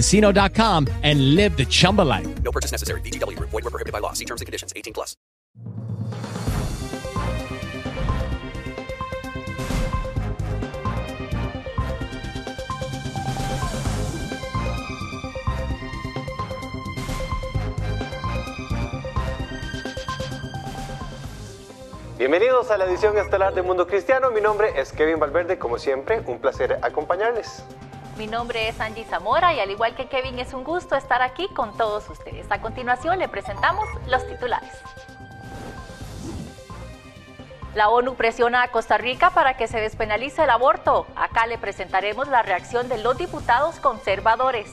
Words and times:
ChumbaCasino.com 0.00 0.86
and 1.02 1.34
live 1.34 1.56
the 1.56 1.66
Chumba 1.66 2.02
life. 2.02 2.42
No 2.42 2.50
purchase 2.50 2.72
necessary. 2.72 3.00
VGW. 3.02 3.38
Void 3.38 3.64
were 3.64 3.70
prohibited 3.70 3.92
by 3.92 4.00
law. 4.00 4.12
See 4.12 4.24
terms 4.24 4.40
and 4.40 4.46
conditions. 4.46 4.72
18 4.74 4.92
plus. 4.92 5.16
Bienvenidos 22.18 22.70
a 22.70 22.76
la 22.76 22.84
edición 22.84 23.16
estelar 23.16 23.54
de 23.54 23.62
Mundo 23.62 23.86
Cristiano. 23.86 24.30
Mi 24.30 24.42
nombre 24.42 24.78
es 24.78 24.92
Kevin 24.92 25.18
Valverde. 25.18 25.58
Como 25.58 25.78
siempre, 25.78 26.20
un 26.26 26.38
placer 26.38 26.78
acompañarles. 26.82 27.64
Mi 28.20 28.26
nombre 28.26 28.68
es 28.68 28.78
Angie 28.82 29.06
Zamora 29.06 29.54
y 29.54 29.60
al 29.60 29.70
igual 29.70 29.94
que 29.94 30.06
Kevin 30.06 30.38
es 30.38 30.52
un 30.52 30.62
gusto 30.62 30.94
estar 30.94 31.22
aquí 31.22 31.48
con 31.54 31.74
todos 31.78 32.06
ustedes. 32.10 32.44
A 32.50 32.60
continuación 32.60 33.18
le 33.18 33.30
presentamos 33.30 33.88
los 34.08 34.26
titulares. 34.26 34.70
La 37.74 37.88
ONU 37.88 38.16
presiona 38.16 38.62
a 38.62 38.68
Costa 38.70 38.98
Rica 38.98 39.30
para 39.30 39.56
que 39.56 39.68
se 39.68 39.80
despenalice 39.80 40.44
el 40.44 40.50
aborto. 40.50 41.06
Acá 41.16 41.46
le 41.46 41.56
presentaremos 41.56 42.28
la 42.28 42.42
reacción 42.42 42.90
de 42.90 42.98
los 42.98 43.16
diputados 43.16 43.76
conservadores. 43.76 44.70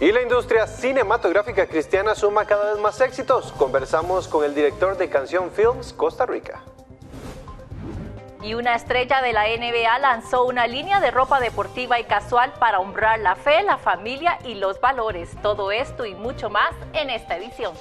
Y 0.00 0.12
la 0.12 0.22
industria 0.22 0.66
cinematográfica 0.66 1.66
cristiana 1.66 2.14
suma 2.14 2.46
cada 2.46 2.72
vez 2.72 2.80
más 2.80 2.98
éxitos. 3.02 3.52
Conversamos 3.52 4.28
con 4.28 4.46
el 4.46 4.54
director 4.54 4.96
de 4.96 5.10
Canción 5.10 5.50
Films 5.50 5.92
Costa 5.92 6.24
Rica. 6.24 6.62
Y 8.44 8.52
una 8.52 8.74
estrella 8.74 9.22
de 9.22 9.32
la 9.32 9.44
NBA 9.46 9.98
lanzó 10.00 10.44
una 10.44 10.66
línea 10.66 11.00
de 11.00 11.10
ropa 11.10 11.40
deportiva 11.40 11.98
y 11.98 12.04
casual 12.04 12.52
para 12.58 12.78
honrar 12.78 13.18
la 13.20 13.36
fe, 13.36 13.62
la 13.62 13.78
familia 13.78 14.38
y 14.44 14.56
los 14.56 14.78
valores. 14.82 15.30
Todo 15.40 15.72
esto 15.72 16.04
y 16.04 16.14
mucho 16.14 16.50
más 16.50 16.74
en 16.92 17.08
esta 17.08 17.38
edición. 17.38 17.72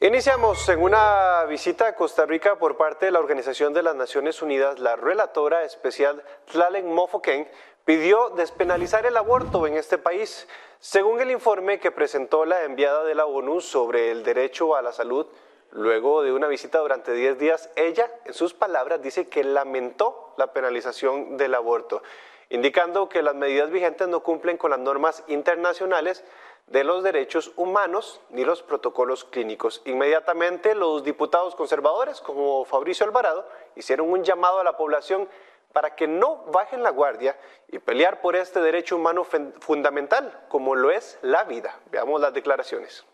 Iniciamos 0.00 0.68
en 0.68 0.82
una 0.82 1.44
visita 1.44 1.86
a 1.86 1.94
Costa 1.94 2.26
Rica 2.26 2.56
por 2.56 2.76
parte 2.76 3.06
de 3.06 3.12
la 3.12 3.20
Organización 3.20 3.72
de 3.72 3.84
las 3.84 3.94
Naciones 3.94 4.42
Unidas. 4.42 4.80
La 4.80 4.96
relatora 4.96 5.62
especial 5.62 6.24
Tlalen 6.50 6.92
Mofoken 6.92 7.48
pidió 7.84 8.30
despenalizar 8.30 9.06
el 9.06 9.16
aborto 9.16 9.64
en 9.68 9.76
este 9.76 9.96
país. 9.96 10.48
Según 10.80 11.20
el 11.20 11.30
informe 11.30 11.78
que 11.78 11.92
presentó 11.92 12.44
la 12.44 12.64
enviada 12.64 13.04
de 13.04 13.14
la 13.14 13.26
ONU 13.26 13.60
sobre 13.60 14.10
el 14.10 14.24
derecho 14.24 14.74
a 14.74 14.82
la 14.82 14.92
salud, 14.92 15.28
luego 15.74 16.22
de 16.22 16.32
una 16.32 16.46
visita 16.46 16.78
durante 16.78 17.12
10 17.12 17.38
días, 17.38 17.68
ella, 17.76 18.10
en 18.24 18.32
sus 18.32 18.54
palabras, 18.54 19.02
dice 19.02 19.28
que 19.28 19.44
lamentó 19.44 20.32
la 20.38 20.52
penalización 20.52 21.36
del 21.36 21.54
aborto, 21.54 22.02
indicando 22.48 23.08
que 23.08 23.22
las 23.22 23.34
medidas 23.34 23.70
vigentes 23.70 24.08
no 24.08 24.20
cumplen 24.20 24.56
con 24.56 24.70
las 24.70 24.78
normas 24.78 25.24
internacionales 25.26 26.24
de 26.68 26.84
los 26.84 27.02
derechos 27.02 27.52
humanos 27.56 28.20
ni 28.30 28.44
los 28.44 28.62
protocolos 28.62 29.24
clínicos. 29.24 29.82
Inmediatamente 29.84 30.74
los 30.74 31.02
diputados 31.02 31.54
conservadores, 31.56 32.20
como 32.20 32.64
Fabricio 32.64 33.04
Alvarado, 33.04 33.46
hicieron 33.74 34.10
un 34.10 34.22
llamado 34.22 34.60
a 34.60 34.64
la 34.64 34.76
población 34.76 35.28
para 35.72 35.96
que 35.96 36.06
no 36.06 36.44
bajen 36.52 36.84
la 36.84 36.90
guardia 36.90 37.36
y 37.66 37.80
pelear 37.80 38.20
por 38.20 38.36
este 38.36 38.60
derecho 38.60 38.94
humano 38.94 39.24
fundamental, 39.24 40.44
como 40.48 40.76
lo 40.76 40.92
es 40.92 41.18
la 41.20 41.42
vida. 41.44 41.80
Veamos 41.90 42.20
las 42.20 42.32
declaraciones. 42.32 43.04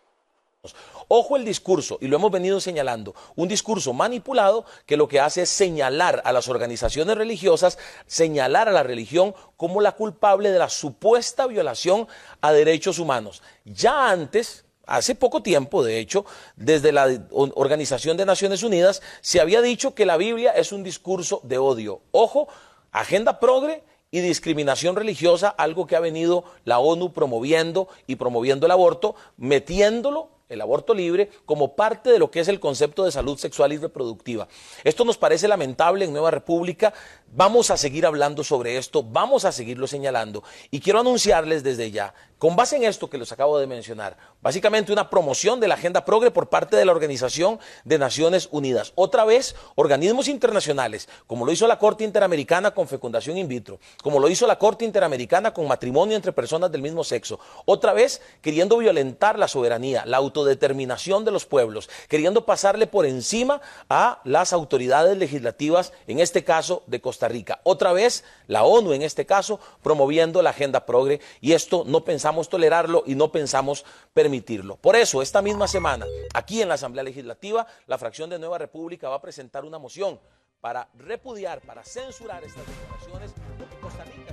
Ojo 1.08 1.36
el 1.36 1.44
discurso, 1.44 1.98
y 2.00 2.06
lo 2.06 2.16
hemos 2.16 2.30
venido 2.30 2.60
señalando, 2.60 3.14
un 3.34 3.48
discurso 3.48 3.92
manipulado 3.92 4.64
que 4.84 4.96
lo 4.96 5.08
que 5.08 5.18
hace 5.18 5.42
es 5.42 5.48
señalar 5.48 6.20
a 6.24 6.32
las 6.32 6.48
organizaciones 6.48 7.16
religiosas, 7.16 7.78
señalar 8.06 8.68
a 8.68 8.72
la 8.72 8.82
religión 8.82 9.34
como 9.56 9.80
la 9.80 9.92
culpable 9.92 10.52
de 10.52 10.58
la 10.58 10.68
supuesta 10.68 11.46
violación 11.46 12.06
a 12.42 12.52
derechos 12.52 12.98
humanos. 12.98 13.42
Ya 13.64 14.10
antes, 14.10 14.66
hace 14.86 15.14
poco 15.14 15.42
tiempo, 15.42 15.82
de 15.82 15.98
hecho, 15.98 16.26
desde 16.56 16.92
la 16.92 17.08
Organización 17.30 18.18
de 18.18 18.26
Naciones 18.26 18.62
Unidas, 18.62 19.00
se 19.22 19.40
había 19.40 19.62
dicho 19.62 19.94
que 19.94 20.06
la 20.06 20.18
Biblia 20.18 20.52
es 20.52 20.72
un 20.72 20.84
discurso 20.84 21.40
de 21.42 21.56
odio. 21.56 22.02
Ojo, 22.12 22.48
agenda 22.92 23.40
progre 23.40 23.82
y 24.10 24.20
discriminación 24.20 24.94
religiosa, 24.94 25.48
algo 25.48 25.86
que 25.86 25.96
ha 25.96 26.00
venido 26.00 26.44
la 26.64 26.78
ONU 26.80 27.12
promoviendo 27.12 27.88
y 28.06 28.16
promoviendo 28.16 28.66
el 28.66 28.72
aborto, 28.72 29.14
metiéndolo 29.38 30.39
el 30.50 30.60
aborto 30.60 30.92
libre 30.92 31.30
como 31.46 31.74
parte 31.74 32.10
de 32.10 32.18
lo 32.18 32.30
que 32.30 32.40
es 32.40 32.48
el 32.48 32.60
concepto 32.60 33.04
de 33.04 33.12
salud 33.12 33.38
sexual 33.38 33.72
y 33.72 33.78
reproductiva. 33.78 34.48
Esto 34.84 35.04
nos 35.04 35.16
parece 35.16 35.48
lamentable 35.48 36.04
en 36.04 36.12
Nueva 36.12 36.30
República. 36.30 36.92
Vamos 37.32 37.70
a 37.70 37.76
seguir 37.76 38.04
hablando 38.04 38.44
sobre 38.44 38.76
esto, 38.76 39.02
vamos 39.02 39.44
a 39.44 39.52
seguirlo 39.52 39.86
señalando. 39.86 40.42
Y 40.70 40.80
quiero 40.80 41.00
anunciarles 41.00 41.62
desde 41.62 41.90
ya 41.90 42.12
con 42.40 42.56
base 42.56 42.74
en 42.74 42.84
esto 42.84 43.10
que 43.10 43.18
les 43.18 43.30
acabo 43.32 43.58
de 43.58 43.66
mencionar, 43.66 44.16
básicamente 44.40 44.94
una 44.94 45.10
promoción 45.10 45.60
de 45.60 45.68
la 45.68 45.74
agenda 45.74 46.06
progre 46.06 46.30
por 46.30 46.48
parte 46.48 46.74
de 46.74 46.86
la 46.86 46.92
Organización 46.92 47.60
de 47.84 47.98
Naciones 47.98 48.48
Unidas. 48.50 48.92
Otra 48.94 49.26
vez, 49.26 49.54
organismos 49.74 50.26
internacionales, 50.26 51.06
como 51.26 51.44
lo 51.44 51.52
hizo 51.52 51.68
la 51.68 51.78
Corte 51.78 52.02
Interamericana 52.02 52.70
con 52.70 52.88
fecundación 52.88 53.36
in 53.36 53.46
vitro, 53.46 53.78
como 54.02 54.18
lo 54.18 54.30
hizo 54.30 54.46
la 54.46 54.58
Corte 54.58 54.86
Interamericana 54.86 55.52
con 55.52 55.68
matrimonio 55.68 56.16
entre 56.16 56.32
personas 56.32 56.72
del 56.72 56.80
mismo 56.80 57.04
sexo. 57.04 57.38
Otra 57.66 57.92
vez, 57.92 58.22
queriendo 58.40 58.78
violentar 58.78 59.38
la 59.38 59.46
soberanía, 59.46 60.06
la 60.06 60.16
autodeterminación 60.40 61.24
de 61.24 61.30
los 61.30 61.46
pueblos, 61.46 61.88
queriendo 62.08 62.44
pasarle 62.44 62.86
por 62.86 63.06
encima 63.06 63.60
a 63.88 64.20
las 64.24 64.52
autoridades 64.52 65.16
legislativas, 65.16 65.92
en 66.06 66.18
este 66.18 66.44
caso 66.44 66.82
de 66.86 67.00
Costa 67.00 67.28
Rica. 67.28 67.60
Otra 67.64 67.92
vez, 67.92 68.24
la 68.46 68.64
ONU 68.64 68.92
en 68.92 69.02
este 69.02 69.26
caso, 69.26 69.60
promoviendo 69.82 70.42
la 70.42 70.50
agenda 70.50 70.86
progre 70.86 71.20
y 71.40 71.52
esto 71.52 71.84
no 71.86 72.04
pensamos 72.04 72.48
tolerarlo 72.48 73.04
y 73.06 73.14
no 73.14 73.30
pensamos 73.30 73.84
permitirlo. 74.12 74.76
Por 74.76 74.96
eso, 74.96 75.22
esta 75.22 75.42
misma 75.42 75.68
semana, 75.68 76.06
aquí 76.34 76.62
en 76.62 76.68
la 76.68 76.74
Asamblea 76.74 77.04
Legislativa, 77.04 77.66
la 77.86 77.98
fracción 77.98 78.30
de 78.30 78.38
Nueva 78.38 78.58
República 78.58 79.08
va 79.08 79.16
a 79.16 79.22
presentar 79.22 79.64
una 79.64 79.78
moción 79.78 80.18
para 80.60 80.88
repudiar, 80.94 81.60
para 81.62 81.82
censurar 81.84 82.44
estas 82.44 82.66
declaraciones, 82.66 83.32
porque 83.58 83.76
Costa 83.80 84.04
Rica 84.04 84.29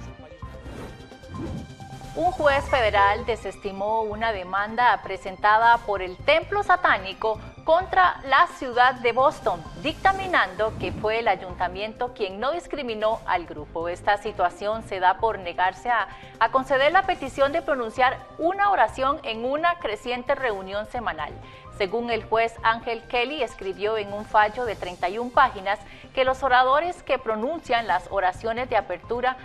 un 2.17 2.31
juez 2.31 2.65
federal 2.65 3.27
desestimó 3.27 4.01
una 4.01 4.31
demanda 4.31 4.99
presentada 5.03 5.77
por 5.77 6.01
el 6.01 6.17
templo 6.17 6.63
satánico 6.63 7.39
contra 7.63 8.19
la 8.23 8.47
ciudad 8.57 8.95
de 8.95 9.11
Boston, 9.11 9.63
dictaminando 9.83 10.73
que 10.79 10.91
fue 10.91 11.19
el 11.19 11.27
ayuntamiento 11.27 12.15
quien 12.15 12.39
no 12.39 12.53
discriminó 12.53 13.19
al 13.27 13.45
grupo. 13.45 13.87
Esta 13.87 14.17
situación 14.17 14.81
se 14.81 14.99
da 14.99 15.19
por 15.19 15.37
negarse 15.37 15.91
a, 15.91 16.07
conceder 16.51 16.91
la 16.91 17.03
petición 17.03 17.51
de 17.51 17.61
pronunciar 17.61 18.17
una 18.39 18.71
oración 18.71 19.19
en 19.21 19.45
una 19.45 19.77
creciente 19.77 20.33
reunión 20.33 20.87
semanal. 20.87 21.31
Según 21.77 22.09
el 22.09 22.23
juez 22.23 22.55
Ángel 22.63 23.03
Kelly 23.03 23.43
escribió 23.43 23.95
en 23.95 24.11
un 24.11 24.25
fallo 24.25 24.65
de 24.65 24.75
31 24.75 25.29
páginas 25.29 25.77
que 26.15 26.25
los 26.25 26.41
oradores 26.41 27.03
que 27.03 27.19
pronuncian 27.19 27.85
las 27.85 28.07
oraciones 28.09 28.71
de 28.71 28.77
apertura 28.77 29.37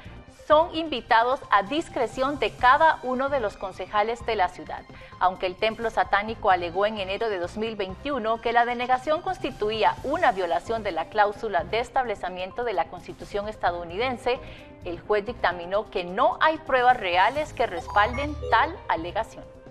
son 0.52 0.76
invitados 0.76 1.40
a 1.50 1.62
discreción 1.62 2.38
de 2.38 2.50
cada 2.50 2.98
uno 3.04 3.30
de 3.30 3.40
los 3.40 3.56
concejales 3.56 4.26
de 4.26 4.36
la 4.36 4.50
ciudad. 4.50 4.82
Aunque 5.18 5.46
el 5.46 5.56
templo 5.56 5.88
satánico 5.88 6.50
alegó 6.50 6.84
en 6.84 6.98
enero 6.98 7.30
de 7.30 7.38
2021 7.38 8.38
que 8.42 8.52
la 8.52 8.66
denegación 8.66 9.22
constituía 9.22 9.96
una 10.04 10.30
violación 10.30 10.82
de 10.82 10.92
la 10.92 11.06
cláusula 11.06 11.64
de 11.64 11.78
establecimiento 11.78 12.64
de 12.64 12.74
la 12.74 12.84
Constitución 12.90 13.48
estadounidense, 13.48 14.40
el 14.84 15.00
juez 15.00 15.24
dictaminó 15.24 15.88
que 15.88 16.04
no 16.04 16.36
hay 16.42 16.58
pruebas 16.58 16.98
reales 16.98 17.54
que 17.54 17.66
respalden 17.66 18.36
tal 18.50 18.76
alegación. 18.88 19.61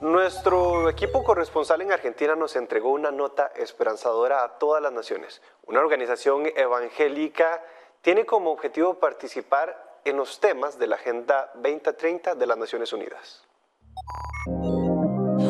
Nuestro 0.00 0.88
equipo 0.88 1.22
corresponsal 1.22 1.82
en 1.82 1.92
Argentina 1.92 2.34
nos 2.34 2.56
entregó 2.56 2.90
una 2.90 3.10
nota 3.10 3.52
esperanzadora 3.54 4.42
a 4.42 4.58
todas 4.58 4.82
las 4.82 4.92
naciones. 4.92 5.42
Una 5.66 5.80
organización 5.80 6.46
evangélica 6.56 7.62
tiene 8.00 8.24
como 8.24 8.50
objetivo 8.50 8.94
participar 8.94 10.00
en 10.06 10.16
los 10.16 10.40
temas 10.40 10.78
de 10.78 10.86
la 10.86 10.96
Agenda 10.96 11.50
2030 11.56 12.34
de 12.34 12.46
las 12.46 12.56
Naciones 12.56 12.94
Unidas. 12.94 13.44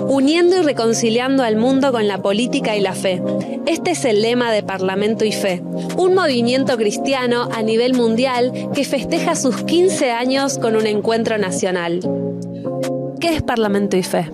Uniendo 0.08 0.56
y 0.56 0.62
reconciliando 0.62 1.44
al 1.44 1.54
mundo 1.54 1.92
con 1.92 2.08
la 2.08 2.20
política 2.20 2.74
y 2.74 2.80
la 2.80 2.94
fe. 2.94 3.22
Este 3.66 3.92
es 3.92 4.04
el 4.04 4.20
lema 4.20 4.50
de 4.50 4.64
Parlamento 4.64 5.24
y 5.24 5.30
Fe, 5.30 5.62
un 5.96 6.14
movimiento 6.14 6.76
cristiano 6.76 7.48
a 7.52 7.62
nivel 7.62 7.94
mundial 7.94 8.70
que 8.74 8.84
festeja 8.84 9.36
sus 9.36 9.62
15 9.62 10.10
años 10.10 10.58
con 10.58 10.74
un 10.74 10.88
encuentro 10.88 11.38
nacional. 11.38 12.00
¿Qué 13.20 13.34
es 13.34 13.42
Parlamento 13.42 13.98
y 13.98 14.02
Fe? 14.02 14.32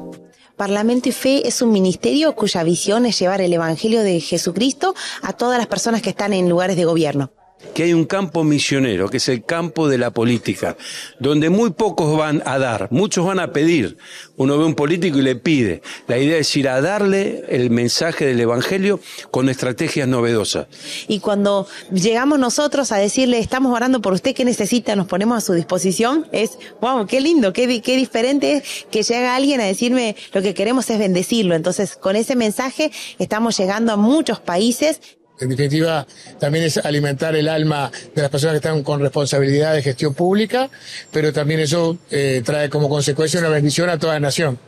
Parlamento 0.56 1.08
y 1.08 1.12
Fe 1.12 1.48
es 1.48 1.60
un 1.60 1.72
ministerio 1.72 2.36
cuya 2.36 2.62
visión 2.62 3.04
es 3.04 3.18
llevar 3.18 3.40
el 3.40 3.52
Evangelio 3.52 4.02
de 4.02 4.20
Jesucristo 4.20 4.94
a 5.22 5.32
todas 5.32 5.58
las 5.58 5.66
personas 5.66 6.02
que 6.02 6.10
están 6.10 6.32
en 6.32 6.48
lugares 6.48 6.76
de 6.76 6.84
gobierno 6.84 7.32
que 7.74 7.84
hay 7.84 7.94
un 7.94 8.04
campo 8.04 8.44
misionero, 8.44 9.08
que 9.08 9.16
es 9.16 9.28
el 9.28 9.44
campo 9.44 9.88
de 9.88 9.98
la 9.98 10.10
política, 10.10 10.76
donde 11.18 11.50
muy 11.50 11.70
pocos 11.70 12.16
van 12.16 12.42
a 12.44 12.58
dar, 12.58 12.88
muchos 12.90 13.26
van 13.26 13.38
a 13.38 13.52
pedir. 13.52 13.96
Uno 14.36 14.58
ve 14.58 14.64
un 14.64 14.74
político 14.74 15.18
y 15.18 15.22
le 15.22 15.36
pide. 15.36 15.82
La 16.06 16.18
idea 16.18 16.36
es 16.36 16.54
ir 16.56 16.68
a 16.68 16.80
darle 16.80 17.44
el 17.48 17.70
mensaje 17.70 18.26
del 18.26 18.40
Evangelio 18.40 19.00
con 19.30 19.48
estrategias 19.48 20.06
novedosas. 20.06 20.66
Y 21.08 21.20
cuando 21.20 21.66
llegamos 21.92 22.38
nosotros 22.38 22.92
a 22.92 22.96
decirle, 22.96 23.38
estamos 23.38 23.74
orando 23.74 24.02
por 24.02 24.12
usted, 24.12 24.34
¿qué 24.34 24.44
necesita? 24.44 24.94
Nos 24.94 25.06
ponemos 25.06 25.38
a 25.38 25.40
su 25.40 25.54
disposición, 25.54 26.26
es, 26.32 26.58
wow, 26.80 27.06
qué 27.06 27.20
lindo, 27.20 27.52
qué, 27.52 27.80
qué 27.80 27.96
diferente 27.96 28.56
es 28.56 28.86
que 28.90 29.02
llega 29.02 29.34
alguien 29.34 29.60
a 29.60 29.64
decirme, 29.64 30.16
lo 30.32 30.42
que 30.42 30.54
queremos 30.54 30.88
es 30.90 30.98
bendecirlo. 30.98 31.54
Entonces, 31.54 31.96
con 31.96 32.16
ese 32.16 32.36
mensaje 32.36 32.90
estamos 33.18 33.56
llegando 33.56 33.92
a 33.92 33.96
muchos 33.96 34.40
países 34.40 35.00
en 35.40 35.48
definitiva, 35.50 36.06
también 36.38 36.64
es 36.64 36.78
alimentar 36.78 37.36
el 37.36 37.48
alma 37.48 37.90
de 38.14 38.22
las 38.22 38.30
personas 38.30 38.54
que 38.54 38.68
están 38.68 38.82
con 38.82 39.00
responsabilidad 39.00 39.74
de 39.74 39.82
gestión 39.82 40.14
pública, 40.14 40.70
pero 41.10 41.32
también 41.32 41.60
eso 41.60 41.98
eh, 42.10 42.42
trae 42.44 42.70
como 42.70 42.88
consecuencia 42.88 43.40
una 43.40 43.48
bendición 43.48 43.90
a 43.90 43.98
toda 43.98 44.14
la 44.14 44.20
nación. 44.20 44.58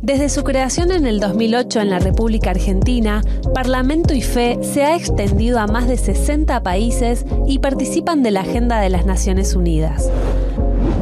Desde 0.00 0.28
su 0.28 0.44
creación 0.44 0.92
en 0.92 1.06
el 1.06 1.18
2008 1.18 1.80
en 1.80 1.90
la 1.90 1.98
República 1.98 2.50
Argentina, 2.50 3.20
Parlamento 3.52 4.14
y 4.14 4.22
Fe 4.22 4.58
se 4.62 4.84
ha 4.84 4.94
extendido 4.94 5.58
a 5.58 5.66
más 5.66 5.88
de 5.88 5.96
60 5.96 6.62
países 6.62 7.24
y 7.48 7.58
participan 7.58 8.22
de 8.22 8.30
la 8.30 8.42
Agenda 8.42 8.80
de 8.80 8.90
las 8.90 9.06
Naciones 9.06 9.54
Unidas. 9.56 10.08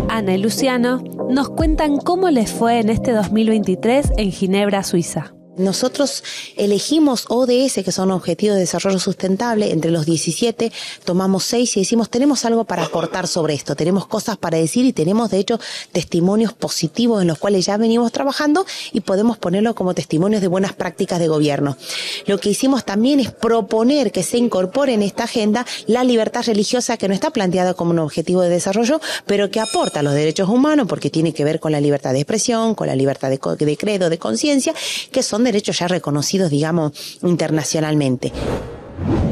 Ana 0.08 0.34
y 0.34 0.38
Luciano 0.38 1.04
nos 1.28 1.50
cuentan 1.50 1.98
cómo 1.98 2.30
les 2.30 2.50
fue 2.50 2.80
en 2.80 2.88
este 2.88 3.12
2023 3.12 4.12
en 4.16 4.32
Ginebra, 4.32 4.82
Suiza. 4.82 5.35
Nosotros 5.56 6.22
elegimos 6.56 7.24
ODS, 7.28 7.82
que 7.82 7.92
son 7.92 8.10
Objetivos 8.10 8.56
de 8.56 8.60
Desarrollo 8.60 8.98
Sustentable, 8.98 9.72
entre 9.72 9.90
los 9.90 10.04
17, 10.04 10.70
tomamos 11.04 11.44
6 11.44 11.76
y 11.78 11.80
decimos, 11.80 12.10
tenemos 12.10 12.44
algo 12.44 12.64
para 12.64 12.84
aportar 12.84 13.26
sobre 13.26 13.54
esto, 13.54 13.74
tenemos 13.74 14.06
cosas 14.06 14.36
para 14.36 14.58
decir 14.58 14.84
y 14.84 14.92
tenemos, 14.92 15.30
de 15.30 15.38
hecho, 15.38 15.58
testimonios 15.92 16.52
positivos 16.52 17.22
en 17.22 17.28
los 17.28 17.38
cuales 17.38 17.64
ya 17.64 17.78
venimos 17.78 18.12
trabajando 18.12 18.66
y 18.92 19.00
podemos 19.00 19.38
ponerlo 19.38 19.74
como 19.74 19.94
testimonios 19.94 20.42
de 20.42 20.48
buenas 20.48 20.74
prácticas 20.74 21.20
de 21.20 21.28
gobierno. 21.28 21.78
Lo 22.26 22.38
que 22.38 22.50
hicimos 22.50 22.84
también 22.84 23.20
es 23.20 23.30
proponer 23.30 24.12
que 24.12 24.22
se 24.22 24.36
incorpore 24.36 24.92
en 24.92 25.02
esta 25.02 25.24
agenda 25.24 25.64
la 25.86 26.04
libertad 26.04 26.44
religiosa 26.44 26.98
que 26.98 27.08
no 27.08 27.14
está 27.14 27.30
planteada 27.30 27.72
como 27.72 27.92
un 27.92 27.98
objetivo 28.00 28.42
de 28.42 28.50
desarrollo, 28.50 29.00
pero 29.24 29.50
que 29.50 29.60
aporta 29.60 30.02
los 30.02 30.12
derechos 30.12 30.50
humanos 30.50 30.86
porque 30.86 31.08
tiene 31.08 31.32
que 31.32 31.44
ver 31.44 31.60
con 31.60 31.72
la 31.72 31.80
libertad 31.80 32.12
de 32.12 32.20
expresión, 32.20 32.74
con 32.74 32.88
la 32.88 32.94
libertad 32.94 33.30
de, 33.30 33.38
de 33.64 33.76
credo, 33.78 34.10
de 34.10 34.18
conciencia, 34.18 34.74
que 35.10 35.22
son 35.22 35.45
derechos 35.46 35.78
ya 35.78 35.88
reconocidos, 35.88 36.50
digamos, 36.50 37.18
internacionalmente. 37.22 38.32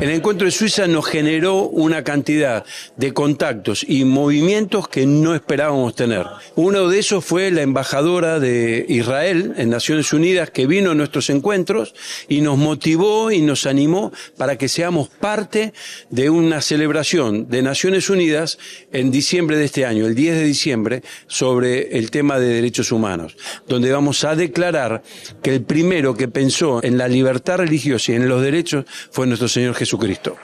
El 0.01 0.11
encuentro 0.11 0.45
de 0.45 0.51
Suiza 0.51 0.87
nos 0.87 1.07
generó 1.07 1.63
una 1.63 2.05
cantidad 2.05 2.65
de 2.97 3.15
contactos 3.15 3.87
y 3.89 4.05
movimientos 4.05 4.89
que 4.89 5.07
no 5.07 5.35
esperábamos 5.35 5.95
tener. 5.95 6.27
Uno 6.57 6.89
de 6.89 6.99
esos 6.99 7.25
fue 7.25 7.51
la 7.51 7.63
embajadora 7.63 8.39
de 8.39 8.85
Israel 8.89 9.55
en 9.57 9.71
Naciones 9.71 10.13
Unidas 10.13 10.51
que 10.51 10.67
vino 10.67 10.91
a 10.91 10.95
nuestros 10.95 11.31
encuentros 11.31 11.95
y 12.29 12.43
nos 12.43 12.59
motivó 12.59 13.31
y 13.31 13.41
nos 13.41 13.65
animó 13.65 14.13
para 14.37 14.59
que 14.59 14.69
seamos 14.69 15.09
parte 15.09 15.73
de 16.11 16.29
una 16.29 16.61
celebración 16.61 17.49
de 17.49 17.63
Naciones 17.63 18.11
Unidas 18.11 18.59
en 18.93 19.11
diciembre 19.11 19.57
de 19.57 19.65
este 19.65 19.87
año, 19.87 20.07
el 20.07 20.15
10 20.15 20.35
de 20.35 20.45
diciembre, 20.45 21.03
sobre 21.27 21.97
el 21.97 22.11
tema 22.11 22.39
de 22.39 22.49
derechos 22.49 22.93
humanos, 22.93 23.37
donde 23.67 23.91
vamos 23.91 24.25
a 24.25 24.37
declarar 24.37 25.03
que 25.43 25.55
el 25.55 25.63
primero 25.63 26.15
que 26.15 26.29
pensó 26.29 26.85
en 26.85 26.99
la 26.99 27.09
libertad 27.09 27.57
religiosa 27.57 28.13
y 28.13 28.17
en 28.17 28.29
los 28.29 28.43
derechos 28.43 28.85
fue 29.11 29.27
nuestro 29.27 29.49
Señor 29.55 29.77
Jesucristo. 29.77 30.37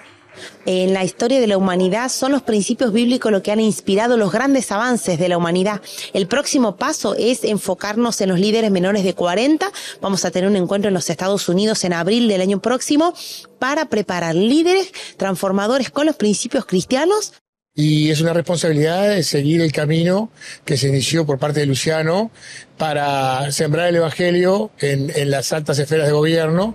En 0.64 0.94
la 0.94 1.04
historia 1.04 1.40
de 1.40 1.48
la 1.48 1.58
humanidad 1.58 2.08
son 2.08 2.30
los 2.30 2.42
principios 2.42 2.92
bíblicos 2.92 3.32
lo 3.32 3.42
que 3.42 3.50
han 3.50 3.58
inspirado 3.58 4.16
los 4.16 4.30
grandes 4.30 4.70
avances 4.70 5.18
de 5.18 5.28
la 5.28 5.36
humanidad. 5.36 5.82
El 6.12 6.28
próximo 6.28 6.76
paso 6.76 7.16
es 7.18 7.42
enfocarnos 7.42 8.20
en 8.20 8.28
los 8.28 8.38
líderes 8.38 8.70
menores 8.70 9.02
de 9.02 9.14
40. 9.14 9.70
Vamos 10.00 10.24
a 10.24 10.30
tener 10.30 10.48
un 10.48 10.54
encuentro 10.56 10.88
en 10.88 10.94
los 10.94 11.10
Estados 11.10 11.48
Unidos 11.48 11.82
en 11.82 11.92
abril 11.92 12.28
del 12.28 12.40
año 12.40 12.62
próximo 12.62 13.12
para 13.58 13.86
preparar 13.86 14.36
líderes 14.36 14.92
transformadores 15.16 15.90
con 15.90 16.06
los 16.06 16.14
principios 16.14 16.64
cristianos 16.64 17.32
y 17.74 18.10
es 18.10 18.20
una 18.20 18.32
responsabilidad 18.32 19.08
de 19.08 19.22
seguir 19.22 19.60
el 19.60 19.72
camino 19.72 20.30
que 20.64 20.76
se 20.76 20.88
inició 20.88 21.24
por 21.24 21.38
parte 21.38 21.60
de 21.60 21.66
Luciano 21.66 22.30
para 22.76 23.50
sembrar 23.52 23.88
el 23.88 23.96
Evangelio 23.96 24.70
en, 24.80 25.10
en 25.14 25.30
las 25.30 25.52
altas 25.52 25.78
esferas 25.78 26.06
de 26.06 26.12
gobierno 26.12 26.74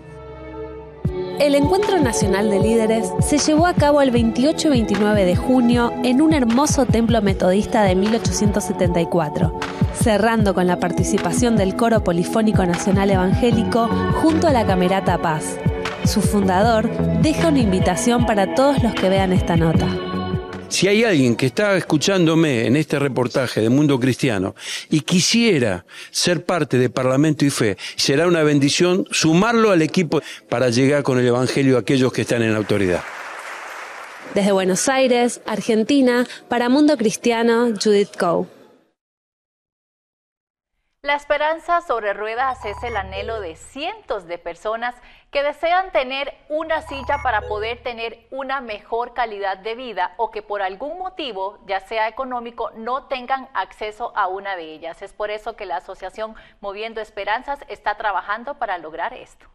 el 1.40 1.56
Encuentro 1.56 2.00
Nacional 2.00 2.50
de 2.50 2.60
Líderes 2.60 3.12
se 3.20 3.38
llevó 3.38 3.68
a 3.68 3.74
cabo 3.74 4.02
el 4.02 4.12
28 4.12 4.68
y 4.68 4.72
29 4.72 5.26
de 5.26 5.36
junio 5.36 5.92
en 6.04 6.22
un 6.22 6.34
hermoso 6.34 6.86
templo 6.86 7.22
metodista 7.22 7.84
de 7.84 7.96
1874, 7.96 9.60
cerrando 9.94 10.54
con 10.54 10.68
la 10.68 10.80
participación 10.80 11.56
del 11.58 11.76
Coro 11.76 12.04
Polifónico 12.04 12.66
Nacional 12.66 13.12
Evangélico 13.12 13.90
junto 14.22 14.48
a 14.48 14.54
la 14.54 14.66
Camerata 14.66 15.18
Paz. 15.18 15.58
Su 16.06 16.22
fundador 16.22 16.90
deja 17.22 17.50
una 17.50 17.60
invitación 17.60 18.26
para 18.26 18.56
todos 18.56 18.82
los 18.82 18.94
que 18.94 19.10
vean 19.10 19.34
esta 19.34 19.58
nota. 19.58 20.15
Si 20.76 20.90
hay 20.90 21.06
alguien 21.06 21.38
que 21.38 21.46
está 21.46 21.78
escuchándome 21.78 22.68
en 22.68 22.76
este 22.76 23.00
reportaje 23.00 23.62
de 23.62 23.70
Mundo 23.70 23.98
Cristiano 23.98 24.56
y 24.90 25.00
quisiera 25.00 25.86
ser 26.12 26.44
parte 26.44 26.78
de 26.78 26.90
Parlamento 26.90 27.46
y 27.46 27.50
Fe, 27.50 27.78
será 27.96 28.28
una 28.28 28.44
bendición 28.44 29.06
sumarlo 29.10 29.72
al 29.72 29.82
equipo 29.82 30.22
para 30.50 30.70
llegar 30.70 31.04
con 31.04 31.18
el 31.18 31.28
Evangelio 31.28 31.78
a 31.78 31.80
aquellos 31.80 32.12
que 32.12 32.24
están 32.24 32.44
en 32.44 32.54
autoridad. 32.54 33.02
Desde 34.34 34.52
Buenos 34.52 34.90
Aires, 34.90 35.40
Argentina, 35.46 36.28
para 36.50 36.68
Mundo 36.68 36.98
Cristiano, 36.98 37.74
Judith 37.82 38.14
Coe. 38.20 38.55
La 41.06 41.14
esperanza 41.14 41.82
sobre 41.82 42.16
ruedas 42.16 42.66
es 42.66 42.82
el 42.82 42.98
anhelo 42.98 43.40
de 43.40 43.56
cientos 43.56 44.26
de 44.26 44.40
personas 44.40 44.96
que 45.30 45.44
desean 45.44 45.92
tener 45.92 46.34
una 46.50 46.82
silla 46.82 47.20
para 47.22 47.42
poder 47.42 47.84
tener 47.84 48.26
una 48.32 48.60
mejor 48.60 49.14
calidad 49.14 49.60
de 49.60 49.76
vida 49.76 50.16
o 50.18 50.32
que 50.32 50.42
por 50.42 50.64
algún 50.64 50.98
motivo, 50.98 51.60
ya 51.68 51.80
sea 51.80 52.08
económico, 52.08 52.72
no 52.72 53.04
tengan 53.04 53.48
acceso 53.54 54.14
a 54.16 54.26
una 54.26 54.56
de 54.56 54.64
ellas. 54.64 55.04
Es 55.04 55.14
por 55.14 55.30
eso 55.30 55.56
que 55.56 55.68
la 55.68 55.78
Asociación 55.78 56.34
Moviendo 56.60 57.02
Esperanzas 57.02 57.60
está 57.68 57.98
trabajando 57.98 58.56
para 58.56 58.80
lograr 58.80 59.14
esto. 59.14 59.46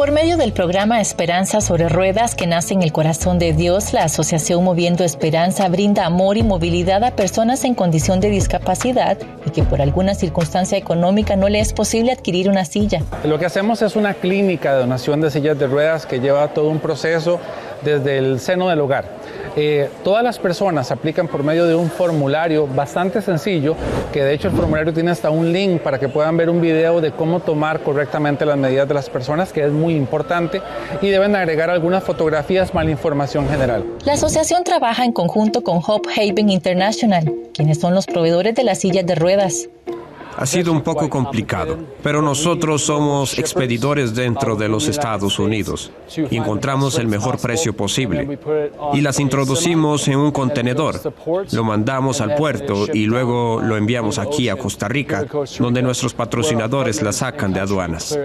Por 0.00 0.12
medio 0.12 0.38
del 0.38 0.54
programa 0.54 0.98
Esperanza 0.98 1.60
sobre 1.60 1.86
Ruedas 1.90 2.34
que 2.34 2.46
nace 2.46 2.72
en 2.72 2.82
el 2.82 2.90
corazón 2.90 3.38
de 3.38 3.52
Dios, 3.52 3.92
la 3.92 4.04
Asociación 4.04 4.64
Moviendo 4.64 5.04
Esperanza 5.04 5.68
brinda 5.68 6.06
amor 6.06 6.38
y 6.38 6.42
movilidad 6.42 7.04
a 7.04 7.14
personas 7.14 7.64
en 7.64 7.74
condición 7.74 8.18
de 8.18 8.30
discapacidad 8.30 9.18
y 9.44 9.50
que 9.50 9.62
por 9.62 9.82
alguna 9.82 10.14
circunstancia 10.14 10.78
económica 10.78 11.36
no 11.36 11.50
le 11.50 11.60
es 11.60 11.74
posible 11.74 12.12
adquirir 12.12 12.48
una 12.48 12.64
silla. 12.64 13.02
Lo 13.24 13.38
que 13.38 13.44
hacemos 13.44 13.82
es 13.82 13.94
una 13.94 14.14
clínica 14.14 14.72
de 14.72 14.80
donación 14.80 15.20
de 15.20 15.30
sillas 15.30 15.58
de 15.58 15.66
ruedas 15.66 16.06
que 16.06 16.18
lleva 16.18 16.48
todo 16.48 16.70
un 16.70 16.78
proceso 16.78 17.38
desde 17.84 18.16
el 18.16 18.40
seno 18.40 18.70
del 18.70 18.80
hogar. 18.80 19.04
Eh, 19.56 19.88
todas 20.04 20.22
las 20.22 20.38
personas 20.38 20.90
aplican 20.90 21.28
por 21.28 21.42
medio 21.42 21.66
de 21.66 21.74
un 21.74 21.90
formulario 21.90 22.66
bastante 22.66 23.20
sencillo, 23.22 23.74
que 24.12 24.22
de 24.22 24.34
hecho 24.34 24.48
el 24.48 24.54
formulario 24.54 24.92
tiene 24.92 25.10
hasta 25.10 25.30
un 25.30 25.52
link 25.52 25.80
para 25.80 25.98
que 25.98 26.08
puedan 26.08 26.36
ver 26.36 26.50
un 26.50 26.60
video 26.60 27.00
de 27.00 27.12
cómo 27.12 27.40
tomar 27.40 27.80
correctamente 27.80 28.46
las 28.46 28.56
medidas 28.56 28.86
de 28.88 28.94
las 28.94 29.10
personas, 29.10 29.52
que 29.52 29.64
es 29.64 29.72
muy 29.72 29.94
importante, 29.94 30.60
y 31.00 31.08
deben 31.08 31.34
agregar 31.34 31.70
algunas 31.70 32.04
fotografías 32.04 32.74
más 32.74 32.80
información 32.90 33.48
general. 33.48 33.84
La 34.04 34.14
asociación 34.14 34.64
trabaja 34.64 35.04
en 35.04 35.12
conjunto 35.12 35.62
con 35.62 35.80
Hope 35.86 36.10
Haven 36.16 36.50
International, 36.50 37.32
quienes 37.54 37.80
son 37.80 37.94
los 37.94 38.06
proveedores 38.06 38.54
de 38.54 38.64
las 38.64 38.78
sillas 38.78 39.06
de 39.06 39.14
ruedas. 39.14 39.68
Ha 40.40 40.46
sido 40.46 40.72
un 40.72 40.80
poco 40.80 41.10
complicado, 41.10 41.78
pero 42.02 42.22
nosotros 42.22 42.82
somos 42.82 43.38
expedidores 43.38 44.14
dentro 44.14 44.56
de 44.56 44.68
los 44.68 44.88
Estados 44.88 45.38
Unidos 45.38 45.92
y 46.30 46.36
encontramos 46.38 46.98
el 46.98 47.08
mejor 47.08 47.38
precio 47.38 47.76
posible 47.76 48.38
y 48.94 49.02
las 49.02 49.20
introducimos 49.20 50.08
en 50.08 50.16
un 50.16 50.30
contenedor, 50.32 50.98
lo 51.52 51.64
mandamos 51.64 52.22
al 52.22 52.36
puerto 52.36 52.86
y 52.90 53.04
luego 53.04 53.60
lo 53.60 53.76
enviamos 53.76 54.18
aquí 54.18 54.48
a 54.48 54.56
Costa 54.56 54.88
Rica, 54.88 55.26
donde 55.58 55.82
nuestros 55.82 56.14
patrocinadores 56.14 57.02
la 57.02 57.12
sacan 57.12 57.52
de 57.52 57.60
aduanas. 57.60 58.18